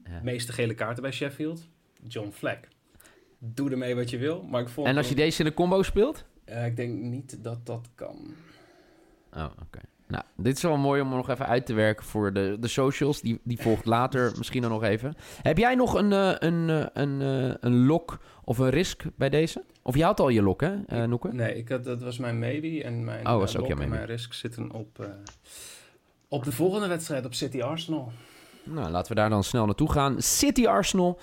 Ja. 0.06 0.20
Meeste 0.24 0.54
gele 0.54 0.74
kaarten 0.74 1.04
bij 1.04 1.12
Sheffield, 1.12 1.68
John 2.08 2.30
Fleck. 2.32 2.68
Doe 3.40 3.72
ermee 3.72 3.96
wat 3.96 4.10
je 4.10 4.18
wil, 4.18 4.44
maar 4.44 4.62
ik 4.62 4.70
vond... 4.70 4.88
En 4.88 4.98
als 4.98 5.10
je 5.10 5.16
deze 5.16 5.40
in 5.40 5.46
de 5.46 5.54
combo 5.54 5.84
speelt? 5.84 6.26
Uh, 6.50 6.66
ik 6.66 6.76
denk 6.76 7.02
niet 7.02 7.44
dat 7.44 7.66
dat 7.66 7.90
kan. 7.96 8.34
Oh, 9.34 9.52
oké. 9.62 9.80
Nou, 10.08 10.24
dit 10.36 10.56
is 10.56 10.62
wel 10.62 10.78
mooi 10.78 11.02
om 11.02 11.10
nog 11.10 11.30
even 11.30 11.48
uit 11.48 11.66
te 11.66 11.74
werken 11.74 12.06
voor 12.06 12.34
de, 12.34 12.58
de 12.60 12.68
socials. 12.68 13.22
Die, 13.22 13.40
die 13.44 13.62
volgt 13.62 13.86
later 13.86 14.32
misschien 14.38 14.62
dan 14.62 14.72
nog 14.72 14.84
even. 14.84 15.16
Heb 15.42 15.58
jij 15.58 15.76
nog 15.76 15.94
een, 15.94 16.12
uh, 16.12 16.36
een, 16.40 16.70
uh, 16.70 16.86
een, 16.94 17.22
uh, 17.22 17.54
een 17.60 17.86
lock 17.86 18.20
of 18.44 18.58
een 18.58 18.70
risk 18.70 19.04
bij 19.16 19.30
deze? 19.30 19.64
Of 19.82 19.96
je 19.96 20.04
had 20.04 20.20
al 20.20 20.30
je 20.30 20.42
lock, 20.42 20.62
hè, 20.62 21.08
Noeke? 21.08 21.34
Nee, 21.34 21.56
ik 21.56 21.70
had, 21.70 21.84
dat 21.84 22.02
was 22.02 22.18
mijn 22.18 22.40
maybe. 22.40 22.84
En 22.84 23.04
mijn 23.04 23.28
oh, 23.28 23.38
was 23.38 23.58
ook 23.58 23.70
en 23.70 23.90
mijn 23.90 24.06
risk 24.06 24.34
zitten 24.34 24.72
op, 24.72 25.10
op 26.28 26.44
de 26.44 26.52
volgende 26.52 26.88
wedstrijd, 26.88 27.26
op 27.26 27.34
City 27.34 27.62
Arsenal. 27.62 28.12
Nou, 28.64 28.90
laten 28.90 29.14
we 29.14 29.20
daar 29.20 29.30
dan 29.30 29.44
snel 29.44 29.66
naartoe 29.66 29.92
gaan. 29.92 30.22
City 30.22 30.68
Arsenal, 30.68 31.20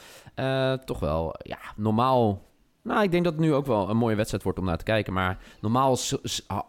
toch 0.84 1.00
wel, 1.00 1.34
ja, 1.38 1.58
normaal 1.76 2.50
nou, 2.82 3.02
ik 3.02 3.10
denk 3.10 3.24
dat 3.24 3.32
het 3.32 3.42
nu 3.42 3.54
ook 3.54 3.66
wel 3.66 3.90
een 3.90 3.96
mooie 3.96 4.14
wedstrijd 4.14 4.42
wordt 4.42 4.58
om 4.58 4.64
naar 4.64 4.78
te 4.78 4.84
kijken. 4.84 5.12
Maar 5.12 5.38
normaal 5.60 5.98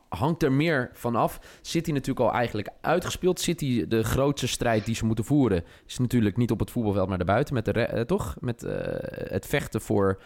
hangt 0.09 0.43
er 0.43 0.51
meer 0.51 0.89
van 0.93 1.15
af. 1.15 1.39
City 1.61 1.91
natuurlijk 1.91 2.19
al 2.19 2.33
eigenlijk 2.33 2.69
uitgespeeld. 2.81 3.39
City, 3.39 3.87
de 3.87 4.03
grootste 4.03 4.47
strijd 4.47 4.85
die 4.85 4.95
ze 4.95 5.05
moeten 5.05 5.25
voeren... 5.25 5.63
is 5.87 5.97
natuurlijk 5.97 6.37
niet 6.37 6.51
op 6.51 6.59
het 6.59 6.71
voetbalveld, 6.71 7.07
maar 7.07 7.17
daarbuiten. 7.17 7.53
Met 7.53 7.65
de, 7.65 7.89
uh, 7.93 8.01
toch? 8.01 8.35
Met 8.39 8.63
uh, 8.63 8.71
het 9.11 9.45
vechten 9.45 9.81
voor 9.81 10.21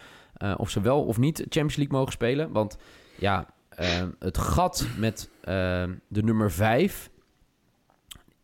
of 0.56 0.70
ze 0.70 0.80
wel 0.80 1.04
of 1.04 1.18
niet 1.18 1.38
Champions 1.38 1.76
League 1.76 1.96
mogen 1.96 2.12
spelen. 2.12 2.52
Want 2.52 2.76
ja, 3.18 3.46
het 4.18 4.38
gat 4.38 4.86
met 4.98 5.30
de 6.08 6.22
nummer 6.22 6.52
5... 6.52 7.10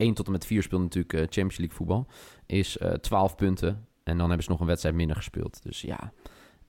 1 0.03 0.15
tot 0.15 0.27
en 0.27 0.33
met 0.33 0.47
4 0.47 0.63
speelt 0.63 0.83
natuurlijk 0.83 1.13
Champions 1.13 1.57
League 1.57 1.77
voetbal... 1.77 2.07
is 2.47 2.79
12 3.01 3.35
punten. 3.35 3.87
En 4.03 4.19
dan 4.19 4.27
hebben 4.27 4.45
ze 4.45 4.51
nog 4.51 4.61
een 4.61 4.67
wedstrijd 4.67 4.95
minder 4.95 5.17
gespeeld. 5.17 5.63
Dus 5.63 5.81
ja... 5.81 6.13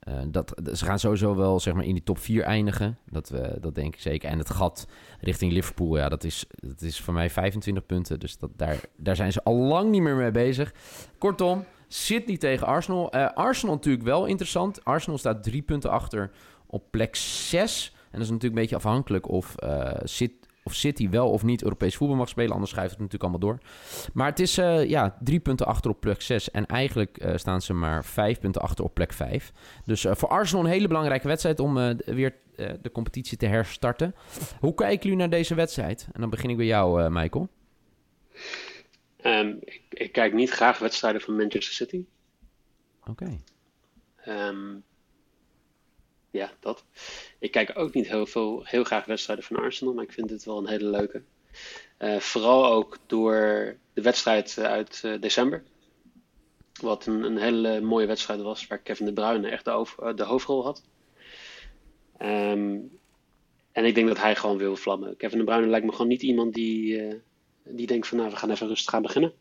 Uh, 0.08 0.14
dat, 0.26 0.54
ze 0.72 0.84
gaan 0.84 0.98
sowieso 0.98 1.36
wel 1.36 1.60
zeg 1.60 1.74
maar, 1.74 1.84
in 1.84 1.94
die 1.94 2.02
top 2.02 2.18
4 2.18 2.42
eindigen. 2.42 2.98
Dat, 3.10 3.32
uh, 3.34 3.40
dat 3.60 3.74
denk 3.74 3.94
ik 3.94 4.00
zeker. 4.00 4.28
En 4.28 4.38
het 4.38 4.50
gat 4.50 4.86
richting 5.20 5.52
Liverpool, 5.52 5.96
ja, 5.96 6.08
dat 6.08 6.24
is, 6.24 6.44
dat 6.48 6.82
is 6.82 7.00
voor 7.00 7.14
mij 7.14 7.30
25 7.30 7.86
punten. 7.86 8.20
Dus 8.20 8.38
dat, 8.38 8.50
daar, 8.56 8.80
daar 8.96 9.16
zijn 9.16 9.32
ze 9.32 9.42
al 9.42 9.54
lang 9.54 9.90
niet 9.90 10.02
meer 10.02 10.16
mee 10.16 10.30
bezig. 10.30 10.74
Kortom, 11.18 11.64
Sydney 11.88 12.36
tegen 12.36 12.66
Arsenal. 12.66 13.12
Arsenal 13.12 13.74
natuurlijk 13.74 14.04
wel 14.04 14.26
interessant. 14.26 14.84
Arsenal 14.84 15.18
staat 15.18 15.42
drie 15.42 15.62
punten 15.62 15.90
achter 15.90 16.30
op 16.66 16.90
plek 16.90 17.16
6. 17.16 17.92
En 17.94 18.00
dat 18.10 18.20
is 18.20 18.30
natuurlijk 18.30 18.54
een 18.54 18.60
beetje 18.60 18.76
afhankelijk 18.76 19.28
of 19.28 19.54
City 20.04 20.43
of 20.64 20.74
City 20.74 21.08
wel 21.08 21.30
of 21.30 21.42
niet 21.42 21.62
Europees 21.62 21.96
voetbal 21.96 22.16
mag 22.16 22.28
spelen. 22.28 22.52
Anders 22.52 22.70
schrijft 22.70 22.90
het 22.90 23.00
natuurlijk 23.00 23.30
allemaal 23.30 23.48
door. 23.48 23.58
Maar 24.12 24.26
het 24.26 24.40
is 24.40 24.58
uh, 24.58 24.88
ja, 24.88 25.16
drie 25.20 25.40
punten 25.40 25.66
achter 25.66 25.90
op 25.90 26.00
plek 26.00 26.22
6. 26.22 26.50
En 26.50 26.66
eigenlijk 26.66 27.24
uh, 27.24 27.36
staan 27.36 27.62
ze 27.62 27.72
maar 27.72 28.04
vijf 28.04 28.40
punten 28.40 28.62
achter 28.62 28.84
op 28.84 28.94
plek 28.94 29.12
5. 29.12 29.52
Dus 29.84 30.04
uh, 30.04 30.14
voor 30.14 30.28
Arsenal 30.28 30.64
een 30.64 30.70
hele 30.70 30.88
belangrijke 30.88 31.28
wedstrijd 31.28 31.60
om 31.60 31.96
weer 31.96 32.34
de 32.82 32.90
competitie 32.92 33.36
te 33.36 33.46
herstarten. 33.46 34.14
Hoe 34.60 34.74
kijken 34.74 35.02
jullie 35.02 35.18
naar 35.18 35.30
deze 35.30 35.54
wedstrijd? 35.54 36.08
En 36.12 36.20
dan 36.20 36.30
begin 36.30 36.50
ik 36.50 36.56
bij 36.56 36.66
jou, 36.66 37.10
Michael. 37.10 37.48
Um, 39.24 39.58
ik, 39.60 39.82
ik, 39.90 40.12
kijk 40.12 40.32
niet 40.32 40.50
graag 40.50 40.78
wedstrijden 40.78 41.20
van 41.20 41.36
Manchester 41.36 41.74
City. 41.74 42.04
Oké. 43.06 43.10
Okay. 43.10 44.48
Um, 44.48 44.84
ja, 46.34 46.52
dat. 46.60 46.84
Ik 47.38 47.50
kijk 47.50 47.78
ook 47.78 47.94
niet 47.94 48.08
heel, 48.08 48.26
veel, 48.26 48.64
heel 48.64 48.84
graag 48.84 49.04
wedstrijden 49.04 49.44
van 49.44 49.56
Arsenal, 49.56 49.94
maar 49.94 50.04
ik 50.04 50.12
vind 50.12 50.30
het 50.30 50.44
wel 50.44 50.58
een 50.58 50.68
hele 50.68 50.88
leuke. 50.88 51.22
Uh, 51.98 52.16
vooral 52.16 52.66
ook 52.66 52.98
door 53.06 53.34
de 53.92 54.02
wedstrijd 54.02 54.58
eh, 54.58 54.64
uit 54.64 55.02
uh, 55.04 55.20
december. 55.20 55.62
Wat 56.80 57.06
een, 57.06 57.22
een, 57.22 57.36
hele 57.36 57.80
mooie 57.80 58.06
wedstrijd 58.06 58.40
was, 58.40 58.66
waar 58.66 58.78
Kevin 58.78 59.06
de 59.06 59.12
Bruyne 59.12 59.48
echt 59.48 59.64
de, 59.64 60.22
hoofdrol 60.24 60.64
had. 60.64 60.82
Um, 62.22 62.98
en 63.72 63.84
ik 63.84 63.94
denk 63.94 64.08
dat 64.08 64.18
hij 64.18 64.36
gewoon 64.36 64.56
wil 64.56 64.76
vlammen. 64.76 65.16
Kevin 65.16 65.38
de 65.38 65.44
Bruyne 65.44 65.66
lijkt 65.66 65.86
me 65.86 65.92
gewoon 65.92 66.08
niet 66.08 66.22
iemand 66.22 66.54
die, 66.54 67.22
die 67.62 67.86
denkt 67.86 68.06
van 68.06 68.18
nou, 68.18 68.30
we 68.30 68.36
gaan 68.36 68.50
even 68.50 68.66
rustig 68.66 68.90
gaan 68.90 69.02
beginnen. 69.02 69.32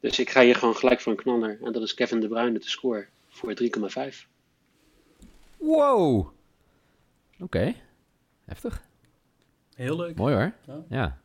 Dus 0.00 0.18
ik 0.18 0.30
ga 0.30 0.42
hier 0.42 0.54
gewoon 0.54 0.76
gelijk 0.76 1.00
voor 1.00 1.12
een 1.12 1.18
knaller. 1.18 1.58
En 1.62 1.72
dat 1.72 1.82
is 1.82 1.94
Kevin 1.94 2.20
de 2.20 2.28
Bruyne 2.28 2.58
te 2.58 2.70
scoren 2.70 3.08
voor 3.28 3.54
3,5. 3.62 4.37
Wow. 5.58 6.32
Oké. 7.40 7.74
Heftig. 8.44 8.82
Heel 9.74 9.96
leuk. 9.96 10.16
Mooi 10.16 10.34
hoor. 10.34 10.52
Ja. 10.88 11.20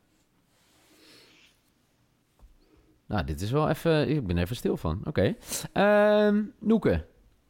Nou, 3.05 3.25
dit 3.25 3.41
is 3.41 3.51
wel 3.51 3.69
even... 3.69 4.09
Ik 4.09 4.27
ben 4.27 4.37
even 4.37 4.55
stil 4.55 4.77
van. 4.77 4.99
Oké. 5.05 5.09
Okay. 5.09 5.37
Ehm, 5.73 6.43
Noeke. 6.59 7.05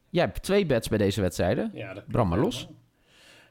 Jij 0.10 0.24
hebt 0.24 0.44
twee 0.44 0.66
bets 0.66 0.88
bij 0.88 0.98
deze 0.98 1.22
wedstrijden. 1.22 1.72
Ja, 1.74 1.94
dat 1.94 2.08
Bram 2.08 2.28
maar 2.28 2.40
los. 2.40 2.70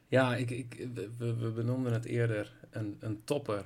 Ja, 0.07 0.37
ik, 0.37 0.51
ik, 0.51 0.89
we, 1.19 1.35
we 1.37 1.51
benoemden 1.51 1.93
het 1.93 2.05
eerder 2.05 2.53
een, 2.71 2.97
een 3.01 3.25
topper. 3.25 3.65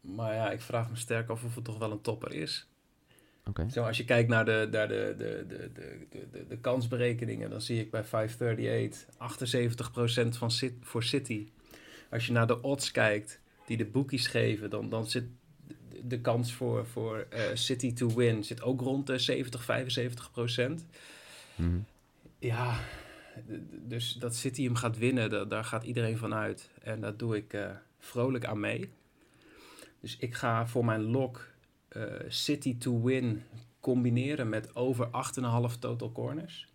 Maar 0.00 0.34
ja, 0.34 0.50
ik 0.50 0.60
vraag 0.60 0.90
me 0.90 0.96
sterk 0.96 1.28
af 1.28 1.44
of 1.44 1.54
het 1.54 1.64
toch 1.64 1.78
wel 1.78 1.90
een 1.90 2.00
topper 2.00 2.32
is. 2.32 2.71
Zo, 3.70 3.82
als 3.82 3.96
je 3.96 4.04
kijkt 4.04 4.28
naar 4.28 4.44
de, 4.44 4.68
naar 4.70 4.88
de, 4.88 5.14
de, 5.18 5.44
de, 5.48 5.70
de, 5.74 6.26
de, 6.32 6.46
de, 6.46 6.56
kansberekeningen, 6.56 7.50
dan 7.50 7.60
zie 7.60 7.80
ik 7.80 7.90
bij 7.90 8.04
538 8.04 9.06
78% 10.24 10.28
van 10.28 10.50
voor 10.80 11.02
City. 11.02 11.48
Als 12.10 12.26
je 12.26 12.32
naar 12.32 12.46
de 12.46 12.62
odds 12.62 12.90
kijkt 12.90 13.40
die 13.66 13.76
de 13.76 13.84
bookies 13.84 14.26
geven, 14.26 14.70
dan, 14.70 14.88
dan 14.88 15.06
zit 15.06 15.24
de 16.04 16.20
kans 16.20 16.52
voor, 16.52 16.86
voor 16.86 17.26
uh, 17.32 17.40
City 17.54 17.92
to 17.92 18.14
win 18.14 18.44
zit 18.44 18.62
ook 18.62 18.80
rond 18.80 19.06
de 19.06 19.18
70, 19.18 19.64
75 19.64 20.30
procent. 20.30 20.86
Mhm. 21.54 21.78
Ja, 22.38 22.78
dus 23.70 24.12
dat 24.12 24.36
City 24.36 24.64
hem 24.64 24.74
gaat 24.74 24.98
winnen, 24.98 25.48
daar 25.48 25.64
gaat 25.64 25.84
iedereen 25.84 26.18
van 26.18 26.34
uit. 26.34 26.70
En 26.82 27.00
daar 27.00 27.16
doe 27.16 27.36
ik 27.36 27.52
uh, 27.52 27.70
vrolijk 27.98 28.44
aan 28.44 28.60
mee. 28.60 28.92
Dus 30.00 30.16
ik 30.16 30.34
ga 30.34 30.66
voor 30.66 30.84
mijn 30.84 31.02
lock 31.02 31.51
City 32.28 32.78
to 32.78 33.02
win 33.02 33.42
combineren 33.80 34.48
met 34.48 34.74
over 34.74 35.06
8,5 35.06 35.78
total 35.78 36.12
corners. 36.12 36.68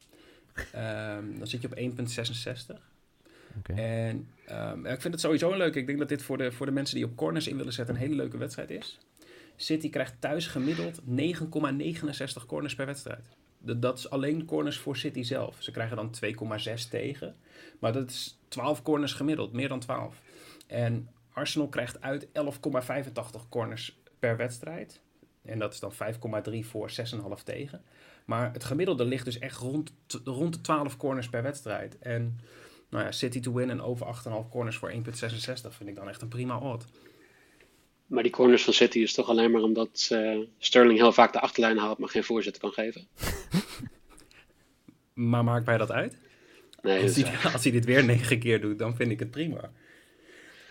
Um, 0.75 1.37
dan 1.37 1.47
zit 1.47 1.61
je 1.61 1.67
op 1.67 1.77
1,66. 1.77 2.81
Okay. 3.57 3.77
En 3.77 4.27
um, 4.51 4.85
ik 4.85 5.01
vind 5.01 5.13
het 5.13 5.21
sowieso 5.21 5.57
leuk. 5.57 5.75
Ik 5.75 5.87
denk 5.87 5.99
dat 5.99 6.09
dit 6.09 6.23
voor 6.23 6.37
de, 6.37 6.51
voor 6.51 6.65
de 6.65 6.71
mensen 6.71 6.95
die 6.95 7.05
op 7.05 7.15
corners 7.15 7.47
in 7.47 7.57
willen 7.57 7.73
zetten 7.73 7.95
een 7.95 8.01
hele 8.01 8.15
leuke 8.15 8.37
wedstrijd 8.37 8.69
is. 8.69 8.99
City 9.55 9.89
krijgt 9.89 10.15
thuis 10.19 10.47
gemiddeld 10.47 11.01
9,69 11.01 12.45
corners 12.47 12.75
per 12.75 12.85
wedstrijd. 12.85 13.29
Dat 13.59 13.97
is 13.97 14.09
alleen 14.09 14.45
corners 14.45 14.77
voor 14.77 14.97
City 14.97 15.23
zelf. 15.23 15.55
Ze 15.59 15.71
krijgen 15.71 15.95
dan 15.95 16.15
2,6 16.25 16.89
tegen. 16.89 17.35
Maar 17.79 17.93
dat 17.93 18.09
is 18.09 18.39
12 18.47 18.81
corners 18.81 19.13
gemiddeld, 19.13 19.53
meer 19.53 19.67
dan 19.67 19.79
12. 19.79 20.21
En 20.67 21.09
Arsenal 21.31 21.67
krijgt 21.67 22.01
uit 22.01 22.27
11,85 22.27 22.31
corners 23.49 24.01
per 24.19 24.37
wedstrijd. 24.37 25.01
En 25.47 25.59
dat 25.59 25.73
is 25.73 25.79
dan 25.79 25.93
5,3 25.93 26.59
voor 26.59 26.91
6,5 27.37 27.43
tegen. 27.43 27.81
Maar 28.25 28.53
het 28.53 28.63
gemiddelde 28.63 29.05
ligt 29.05 29.25
dus 29.25 29.39
echt 29.39 29.57
rond, 29.57 29.93
rond 30.23 30.53
de 30.53 30.61
12 30.61 30.97
corners 30.97 31.29
per 31.29 31.43
wedstrijd. 31.43 31.97
En 31.99 32.39
nou 32.89 33.03
ja, 33.03 33.11
City 33.11 33.39
to 33.39 33.53
win 33.53 33.69
en 33.69 33.81
over 33.81 34.05
8,5 34.05 34.49
corners 34.49 34.77
voor 34.77 34.91
1,66 34.91 34.97
vind 35.69 35.89
ik 35.89 35.95
dan 35.95 36.09
echt 36.09 36.21
een 36.21 36.27
prima 36.27 36.59
odd. 36.59 36.85
Maar 38.07 38.23
die 38.23 38.31
corners 38.31 38.63
van 38.63 38.73
City 38.73 38.99
is 38.99 39.13
toch 39.13 39.29
alleen 39.29 39.51
maar 39.51 39.61
omdat 39.61 40.09
uh, 40.11 40.39
Sterling 40.57 40.99
heel 40.99 41.11
vaak 41.11 41.33
de 41.33 41.39
achterlijn 41.39 41.77
haalt, 41.77 41.97
maar 41.97 42.09
geen 42.09 42.23
voorzet 42.23 42.57
kan 42.57 42.71
geven. 42.71 43.07
maar 45.31 45.43
maakt 45.43 45.65
mij 45.65 45.77
dat 45.77 45.91
uit? 45.91 46.17
Nee, 46.81 47.03
als, 47.03 47.15
hij, 47.15 47.51
als, 47.53 47.63
hij, 47.63 47.71
dit 47.71 47.85
weer 47.85 48.05
negen 48.05 48.39
keer 48.39 48.61
doet, 48.61 48.79
dan 48.79 48.95
vind 48.95 49.11
ik 49.11 49.19
het 49.19 49.31
prima. 49.31 49.71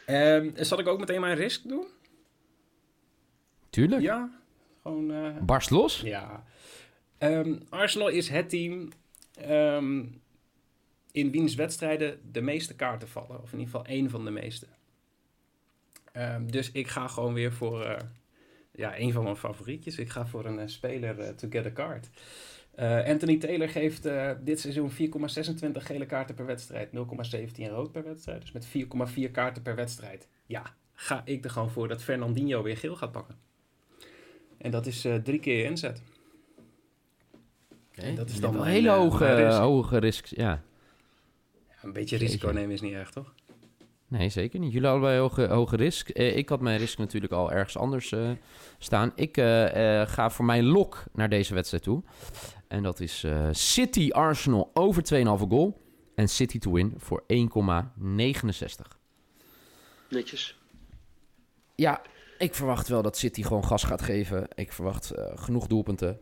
Um, 0.06 0.52
zal 0.56 0.78
ik 0.78 0.86
ook 0.86 0.98
meteen 0.98 1.20
mijn 1.20 1.36
risk 1.36 1.68
doen? 1.68 1.86
Tuurlijk. 3.70 4.02
Ja, 4.02 4.30
gewoon, 4.86 5.10
uh, 5.10 5.38
Barst 5.42 5.70
los? 5.70 6.00
Ja. 6.00 6.44
Um, 7.18 7.62
Arsenal 7.68 8.08
is 8.08 8.28
het 8.28 8.48
team 8.48 8.88
ehm, 9.34 10.04
in 11.12 11.30
wiens 11.30 11.54
wedstrijden 11.54 12.20
de 12.32 12.40
meeste 12.40 12.74
kaarten 12.74 13.08
vallen. 13.08 13.42
Of 13.42 13.52
in 13.52 13.58
ieder 13.58 13.74
geval 13.74 13.86
één 13.86 14.10
van 14.10 14.24
de 14.24 14.30
meeste. 14.30 14.66
Ehm, 16.12 16.46
dus 16.46 16.72
ik 16.72 16.88
ga 16.88 17.08
gewoon 17.08 17.34
weer 17.34 17.52
voor 17.52 17.84
uh, 17.84 17.96
ja, 18.72 18.98
een 18.98 19.12
van 19.12 19.22
mijn 19.22 19.36
favorietjes. 19.36 19.98
Ik 19.98 20.10
ga 20.10 20.26
voor 20.26 20.44
een 20.44 20.58
uh, 20.58 20.66
speler 20.66 21.34
to 21.34 21.48
get 21.50 21.66
a 21.66 21.72
card. 21.72 22.10
Anthony 23.06 23.36
Taylor 23.36 23.68
geeft 23.68 24.08
dit 24.44 24.60
seizoen 24.60 24.90
4,26 24.90 24.96
gele 25.72 26.06
kaarten 26.06 26.34
per 26.34 26.46
wedstrijd, 26.46 26.88
0,17 26.88 26.92
rood 27.68 27.92
per 27.92 28.04
wedstrijd. 28.04 28.40
Dus 28.40 28.52
met 28.52 28.66
4,4 29.28 29.30
kaarten 29.30 29.62
per 29.62 29.74
wedstrijd. 29.74 30.28
Ja, 30.46 30.74
ga 30.92 31.22
ik 31.24 31.44
er 31.44 31.50
gewoon 31.50 31.70
voor 31.70 31.88
dat 31.88 32.02
Fernandinho 32.02 32.62
weer 32.62 32.76
geel 32.76 32.96
gaat 32.96 33.12
pakken. 33.12 33.45
En 34.58 34.70
dat 34.70 34.86
is 34.86 35.06
drie 35.22 35.40
keer 35.40 35.64
inzet. 35.64 36.02
Dat 38.14 38.28
is 38.28 38.40
dan 38.40 38.52
wel 38.52 38.62
een 38.62 38.68
hele 38.68 38.90
hoge, 38.90 39.34
risk. 39.34 39.58
hoge 39.58 39.98
risk. 39.98 40.26
Ja. 40.26 40.62
ja. 41.68 41.74
Een 41.82 41.92
beetje 41.92 42.16
risico 42.16 42.50
nemen 42.50 42.70
is 42.70 42.80
niet 42.80 42.92
erg, 42.92 43.10
toch? 43.10 43.34
Nee, 44.08 44.28
zeker 44.28 44.60
niet. 44.60 44.72
Jullie 44.72 44.88
allebei 44.88 45.18
hoge, 45.18 45.46
hoge 45.46 45.76
risk. 45.76 46.08
Eh, 46.08 46.36
ik 46.36 46.48
had 46.48 46.60
mijn 46.60 46.78
risk 46.78 46.98
natuurlijk 46.98 47.32
al 47.32 47.52
ergens 47.52 47.76
anders 47.76 48.10
uh, 48.10 48.30
staan. 48.78 49.12
Ik 49.14 49.36
uh, 49.36 49.44
ga 50.06 50.30
voor 50.30 50.44
mijn 50.44 50.64
lok 50.64 51.04
naar 51.12 51.28
deze 51.28 51.54
wedstrijd 51.54 51.82
toe. 51.82 52.02
En 52.68 52.82
dat 52.82 53.00
is 53.00 53.24
City 53.50 54.10
Arsenal 54.10 54.70
over 54.74 55.02
2,5 55.14 55.22
goal. 55.48 55.84
En 56.14 56.28
City 56.28 56.58
to 56.58 56.72
win 56.72 56.94
voor 56.96 57.24
1,69. 57.32 57.38
Netjes. 60.08 60.58
Ja, 61.74 62.02
ik 62.38 62.54
verwacht 62.54 62.88
wel 62.88 63.02
dat 63.02 63.16
City 63.16 63.42
gewoon 63.42 63.64
gas 63.64 63.84
gaat 63.84 64.02
geven. 64.02 64.48
Ik 64.54 64.72
verwacht 64.72 65.12
genoeg 65.34 65.66
doelpunten. 65.66 66.20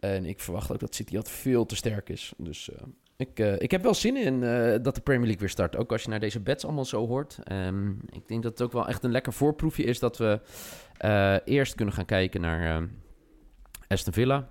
En 0.00 0.24
ik 0.24 0.40
verwacht 0.40 0.72
ook 0.72 0.80
dat 0.80 0.94
City 0.94 1.14
dat 1.14 1.30
veel 1.30 1.66
te 1.66 1.76
sterk 1.76 2.08
is. 2.08 2.32
Dus 2.36 2.70
ik, 3.16 3.38
uh, 3.38 3.60
ik 3.60 3.70
heb 3.70 3.82
wel 3.82 3.94
zin 3.94 4.16
in 4.16 4.42
uh, 4.42 4.74
dat 4.82 4.94
de 4.94 5.00
Premier 5.00 5.24
League 5.24 5.40
weer 5.40 5.48
start. 5.48 5.76
Ook 5.76 5.92
als 5.92 6.02
je 6.02 6.08
naar 6.08 6.20
deze 6.20 6.40
bets 6.40 6.64
allemaal 6.64 6.84
zo 6.84 7.06
hoort. 7.06 7.38
Um, 7.52 8.00
ik 8.10 8.28
denk 8.28 8.42
dat 8.42 8.52
het 8.52 8.62
ook 8.62 8.72
wel 8.72 8.88
echt 8.88 9.04
een 9.04 9.10
lekker 9.10 9.32
voorproefje 9.32 9.82
is 9.84 9.98
dat 9.98 10.16
we 10.18 10.40
uh, 11.04 11.36
eerst 11.44 11.74
kunnen 11.74 11.94
gaan 11.94 12.04
kijken 12.04 12.40
naar 12.40 12.88
Aston 13.88 14.12
Villa 14.12 14.48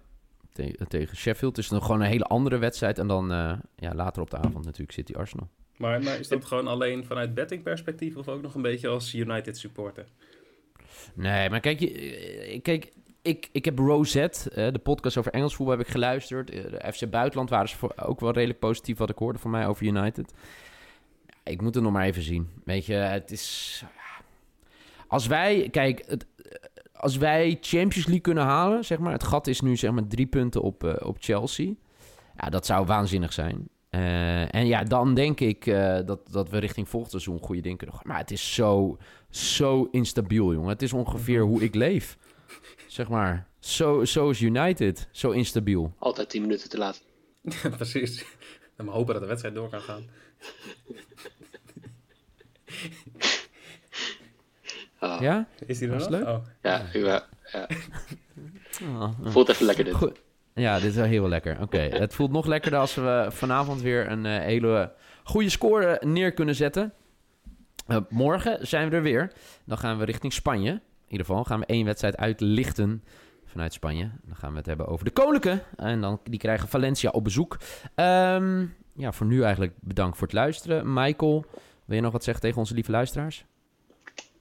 te 0.51 0.85
tegen 0.87 1.17
Sheffield. 1.17 1.55
Het 1.55 1.65
is 1.65 1.71
nog 1.71 1.85
gewoon 1.85 2.01
een 2.01 2.07
hele 2.07 2.23
andere 2.23 2.57
wedstrijd. 2.57 2.99
En 2.99 3.07
dan 3.07 3.27
ja, 3.75 3.93
later 3.93 4.21
op 4.21 4.29
de 4.29 4.37
avond 4.37 4.65
natuurlijk 4.65 4.91
City 4.91 5.13
Arsenal. 5.13 5.49
Maar, 5.77 6.03
maar 6.03 6.19
is 6.19 6.27
dat 6.27 6.45
gewoon 6.45 6.67
alleen 6.67 7.05
vanuit 7.05 7.33
bettingperspectief 7.33 8.15
of 8.15 8.27
ook 8.27 8.41
nog 8.41 8.55
een 8.55 8.61
beetje 8.61 8.87
als 8.87 9.13
United 9.13 9.57
supporter? 9.57 10.05
Nee, 11.13 11.49
maar 11.49 11.59
kijk, 11.59 11.79
je, 11.79 12.59
kijk 12.61 12.91
ik, 13.25 13.49
ik 13.51 13.65
heb 13.65 13.79
Rosette, 13.79 14.49
uh, 14.49 14.73
de 14.73 14.79
podcast 14.79 15.17
over 15.17 15.31
Engels 15.31 15.55
voetbal, 15.55 15.77
heb 15.77 15.85
ik 15.85 15.91
geluisterd. 15.91 16.53
Uh, 16.53 16.63
de 16.63 16.93
FC 16.93 17.09
Buitenland 17.09 17.49
waren 17.49 17.69
ze 17.69 17.97
ook 17.97 18.19
wel 18.19 18.31
redelijk 18.31 18.59
positief 18.59 18.97
wat 18.97 19.09
ik 19.09 19.17
hoorde 19.17 19.39
van 19.39 19.51
mij 19.51 19.67
over 19.67 19.85
United. 19.85 20.33
Ik 21.43 21.61
moet 21.61 21.75
het 21.75 21.83
nog 21.83 21.93
maar 21.93 22.05
even 22.05 22.21
zien. 22.21 22.49
Weet 22.63 22.85
je, 22.85 22.93
het 22.93 23.31
is... 23.31 23.83
Als 25.07 25.27
wij, 25.27 25.67
kijk, 25.71 26.17
als 26.93 27.17
wij 27.17 27.57
Champions 27.61 28.05
League 28.05 28.19
kunnen 28.19 28.43
halen, 28.43 28.85
zeg 28.85 28.97
maar... 28.97 29.11
Het 29.11 29.23
gat 29.23 29.47
is 29.47 29.61
nu 29.61 29.75
zeg 29.75 29.91
maar 29.91 30.07
drie 30.07 30.25
punten 30.25 30.61
op, 30.61 30.99
op 31.03 31.17
Chelsea. 31.19 31.71
Ja, 32.37 32.49
dat 32.49 32.65
zou 32.65 32.85
waanzinnig 32.85 33.33
zijn. 33.33 33.67
En 34.49 34.67
ja, 34.67 34.83
dan 34.83 35.13
denk 35.13 35.39
ik 35.39 35.65
dat, 36.05 36.19
dat 36.31 36.49
we 36.49 36.57
richting 36.57 36.89
volgend 36.89 37.11
seizoen 37.11 37.39
goede 37.39 37.61
dingen 37.61 37.77
kunnen 37.77 37.95
Maar 38.03 38.17
het 38.17 38.31
is 38.31 38.53
zo, 38.53 38.97
zo 39.29 39.87
instabiel, 39.91 40.53
jongen. 40.53 40.69
Het 40.69 40.81
is 40.81 40.93
ongeveer 40.93 41.41
hoe 41.41 41.63
ik 41.63 41.75
leef. 41.75 42.17
Zeg 42.87 43.09
maar, 43.09 43.47
zo, 43.59 44.05
zo 44.05 44.29
is 44.29 44.41
United, 44.41 45.07
zo 45.11 45.31
instabiel. 45.31 45.93
Altijd 45.99 46.29
10 46.29 46.41
minuten 46.41 46.69
te 46.69 46.77
laat. 46.77 47.03
Ja, 47.41 47.69
precies. 47.69 48.25
Dan 48.75 48.85
maar 48.85 48.95
hopen 48.95 49.13
dat 49.13 49.21
de 49.21 49.27
wedstrijd 49.27 49.55
door 49.55 49.69
kan 49.69 49.81
gaan. 49.81 50.09
Oh. 54.99 55.17
Ja? 55.21 55.47
Is 55.65 55.77
die 55.77 55.89
er 55.89 55.97
nog? 55.97 56.09
leuk? 56.09 56.27
Oh. 56.27 56.45
Ja, 56.61 56.85
ja. 56.93 57.25
ja. 57.51 57.67
Oh, 58.81 59.09
Voelt 59.23 59.49
even 59.49 59.65
lekker 59.65 59.83
dit. 59.83 59.93
Goed. 59.93 60.21
Ja, 60.55 60.79
dit 60.79 60.89
is 60.89 60.95
wel 60.95 61.05
heel 61.05 61.27
lekker. 61.27 61.61
Oké, 61.61 61.77
het 62.03 62.13
voelt 62.13 62.31
nog 62.31 62.45
lekkerder 62.45 62.79
als 62.79 62.95
we 62.95 63.25
vanavond 63.29 63.81
weer 63.81 64.11
een 64.11 64.25
uh, 64.25 64.37
hele 64.37 64.91
goede 65.23 65.49
score 65.49 66.01
neer 66.05 66.33
kunnen 66.33 66.55
zetten. 66.55 66.93
Uh, 67.87 67.97
morgen 68.09 68.67
zijn 68.67 68.89
we 68.89 68.95
er 68.95 69.01
weer. 69.01 69.31
Dan 69.65 69.77
gaan 69.77 69.97
we 69.97 70.05
richting 70.05 70.33
Spanje. 70.33 70.71
In 70.71 71.11
ieder 71.11 71.25
geval 71.25 71.43
gaan 71.43 71.59
we 71.59 71.65
één 71.65 71.85
wedstrijd 71.85 72.17
uitlichten 72.17 73.03
vanuit 73.45 73.73
Spanje. 73.73 74.11
Dan 74.23 74.35
gaan 74.35 74.51
we 74.51 74.57
het 74.57 74.65
hebben 74.65 74.87
over 74.87 75.05
de 75.05 75.11
Koninklijke. 75.11 75.63
En 75.75 76.01
dan, 76.01 76.19
die 76.23 76.39
krijgen 76.39 76.67
Valencia 76.67 77.09
op 77.09 77.23
bezoek. 77.23 77.57
Um, 77.95 78.75
ja, 78.95 79.11
voor 79.11 79.25
nu 79.25 79.41
eigenlijk 79.43 79.73
bedankt 79.81 80.17
voor 80.17 80.27
het 80.27 80.35
luisteren. 80.35 80.93
Michael, 80.93 81.45
wil 81.85 81.95
je 81.95 82.01
nog 82.01 82.11
wat 82.11 82.23
zeggen 82.23 82.43
tegen 82.43 82.59
onze 82.59 82.73
lieve 82.73 82.91
luisteraars? 82.91 83.45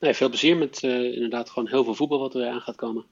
Nee, 0.00 0.14
veel 0.14 0.28
plezier 0.28 0.56
met 0.56 0.82
uh, 0.82 1.14
inderdaad 1.14 1.50
gewoon 1.50 1.68
heel 1.68 1.84
veel 1.84 1.94
voetbal 1.94 2.18
wat 2.18 2.34
er 2.34 2.48
aan 2.48 2.60
gaat 2.60 2.76
komen. 2.76 3.04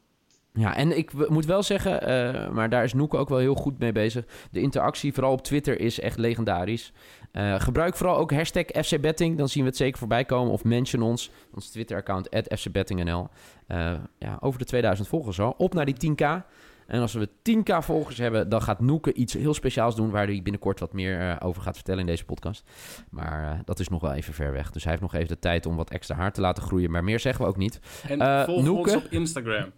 Ja, 0.55 0.77
en 0.77 0.97
ik 0.97 1.29
moet 1.29 1.45
wel 1.45 1.63
zeggen, 1.63 2.09
uh, 2.09 2.51
maar 2.51 2.69
daar 2.69 2.85
is 2.85 2.95
Noeke 2.95 3.17
ook 3.17 3.29
wel 3.29 3.39
heel 3.39 3.55
goed 3.55 3.79
mee 3.79 3.93
bezig. 3.93 4.25
De 4.51 4.61
interactie, 4.61 5.13
vooral 5.13 5.33
op 5.33 5.43
Twitter, 5.43 5.81
is 5.81 6.01
echt 6.01 6.19
legendarisch. 6.19 6.93
Uh, 7.33 7.61
gebruik 7.61 7.97
vooral 7.97 8.17
ook 8.17 8.33
hashtag 8.33 8.65
FCBetting, 8.65 9.39
dan 9.39 9.49
zien 9.49 9.63
we 9.63 9.69
het 9.69 9.79
zeker 9.79 9.99
voorbij 9.99 10.25
komen. 10.25 10.53
Of 10.53 10.65
mention 10.65 11.03
ons, 11.03 11.31
ons 11.55 11.71
Twitter-account, 11.71 12.29
FCBettingNL. 12.59 13.29
Uh, 13.69 13.93
ja, 14.19 14.37
over 14.41 14.59
de 14.59 14.65
2000 14.65 15.09
volgers 15.09 15.41
al. 15.41 15.55
Op 15.59 15.75
naar 15.75 15.85
die 15.85 16.11
10k. 16.11 16.45
En 16.87 17.01
als 17.01 17.13
we 17.13 17.29
10k 17.29 17.79
volgers 17.79 18.19
hebben, 18.19 18.49
dan 18.49 18.63
gaat 18.63 18.81
Noeke 18.81 19.13
iets 19.13 19.33
heel 19.33 19.55
speciaals 19.55 19.97
doen... 19.97 20.11
waar 20.11 20.27
hij 20.27 20.41
binnenkort 20.43 20.81
wat 20.81 20.93
meer 20.93 21.41
over 21.43 21.63
gaat 21.63 21.75
vertellen 21.75 22.01
in 22.01 22.07
deze 22.07 22.25
podcast. 22.25 22.65
Maar 23.11 23.63
dat 23.65 23.81
is 23.81 23.89
nog 23.89 24.01
wel 24.01 24.13
even 24.13 24.35
ver 24.35 24.53
weg. 24.53 24.71
Dus 24.71 24.83
hij 24.83 24.93
heeft 24.93 25.05
nog 25.05 25.15
even 25.15 25.29
de 25.29 25.39
tijd 25.39 25.67
om 25.67 25.77
wat 25.77 25.91
extra 25.91 26.17
haar 26.17 26.33
te 26.33 26.41
laten 26.41 26.63
groeien. 26.63 26.91
Maar 26.91 27.05
meer 27.05 27.21
zeggen 27.21 27.45
we 27.45 27.51
ook 27.51 27.57
niet. 27.57 27.81
En 28.09 28.45
volg 28.45 28.63
Noeke... 28.63 28.95
ons 28.95 29.05
op 29.05 29.11
Instagram. 29.11 29.73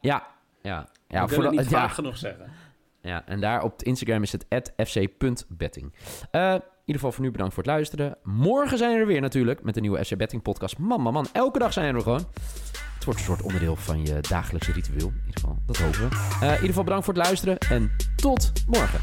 Ja, 0.00 0.26
ja. 0.62 0.88
ja 1.08 1.22
ik 1.22 1.28
voor 1.28 1.50
niet 1.50 1.66
vaak 1.66 1.90
genoeg 1.90 2.16
zeggen. 2.16 2.50
Ja, 3.00 3.22
en 3.26 3.40
daar 3.40 3.62
op 3.62 3.82
Instagram 3.82 4.22
is 4.22 4.32
het 4.32 4.72
fc.betting. 4.76 5.92
Uh, 6.32 6.52
in 6.52 6.92
ieder 6.92 7.02
geval 7.02 7.12
voor 7.12 7.24
nu 7.24 7.30
bedankt 7.30 7.54
voor 7.54 7.62
het 7.62 7.72
luisteren. 7.72 8.16
Morgen 8.22 8.78
zijn 8.78 8.92
we 8.92 8.98
er 8.98 9.06
weer 9.06 9.20
natuurlijk 9.20 9.62
met 9.62 9.76
een 9.76 9.82
nieuwe 9.82 10.04
FC 10.04 10.16
Betting 10.16 10.42
podcast. 10.42 10.78
Man, 10.78 11.00
man, 11.00 11.12
man. 11.12 11.26
Elke 11.32 11.58
dag 11.58 11.72
zijn 11.72 11.90
we 11.90 11.96
er 11.96 12.02
gewoon. 12.02 12.26
Het 12.94 13.04
wordt 13.04 13.20
een 13.20 13.26
soort 13.26 13.42
onderdeel 13.42 13.76
van 13.76 14.06
je 14.06 14.20
dagelijkse 14.20 14.72
ritueel. 14.72 15.08
In 15.08 15.22
ieder 15.26 15.40
geval, 15.40 15.58
dat 15.66 15.76
hopen 15.76 15.98
we. 15.98 16.14
Uh, 16.14 16.42
in 16.42 16.52
ieder 16.52 16.66
geval 16.66 16.84
bedankt 16.84 17.04
voor 17.04 17.14
het 17.14 17.22
luisteren 17.24 17.58
en 17.58 17.90
tot 18.16 18.52
morgen. 18.66 19.00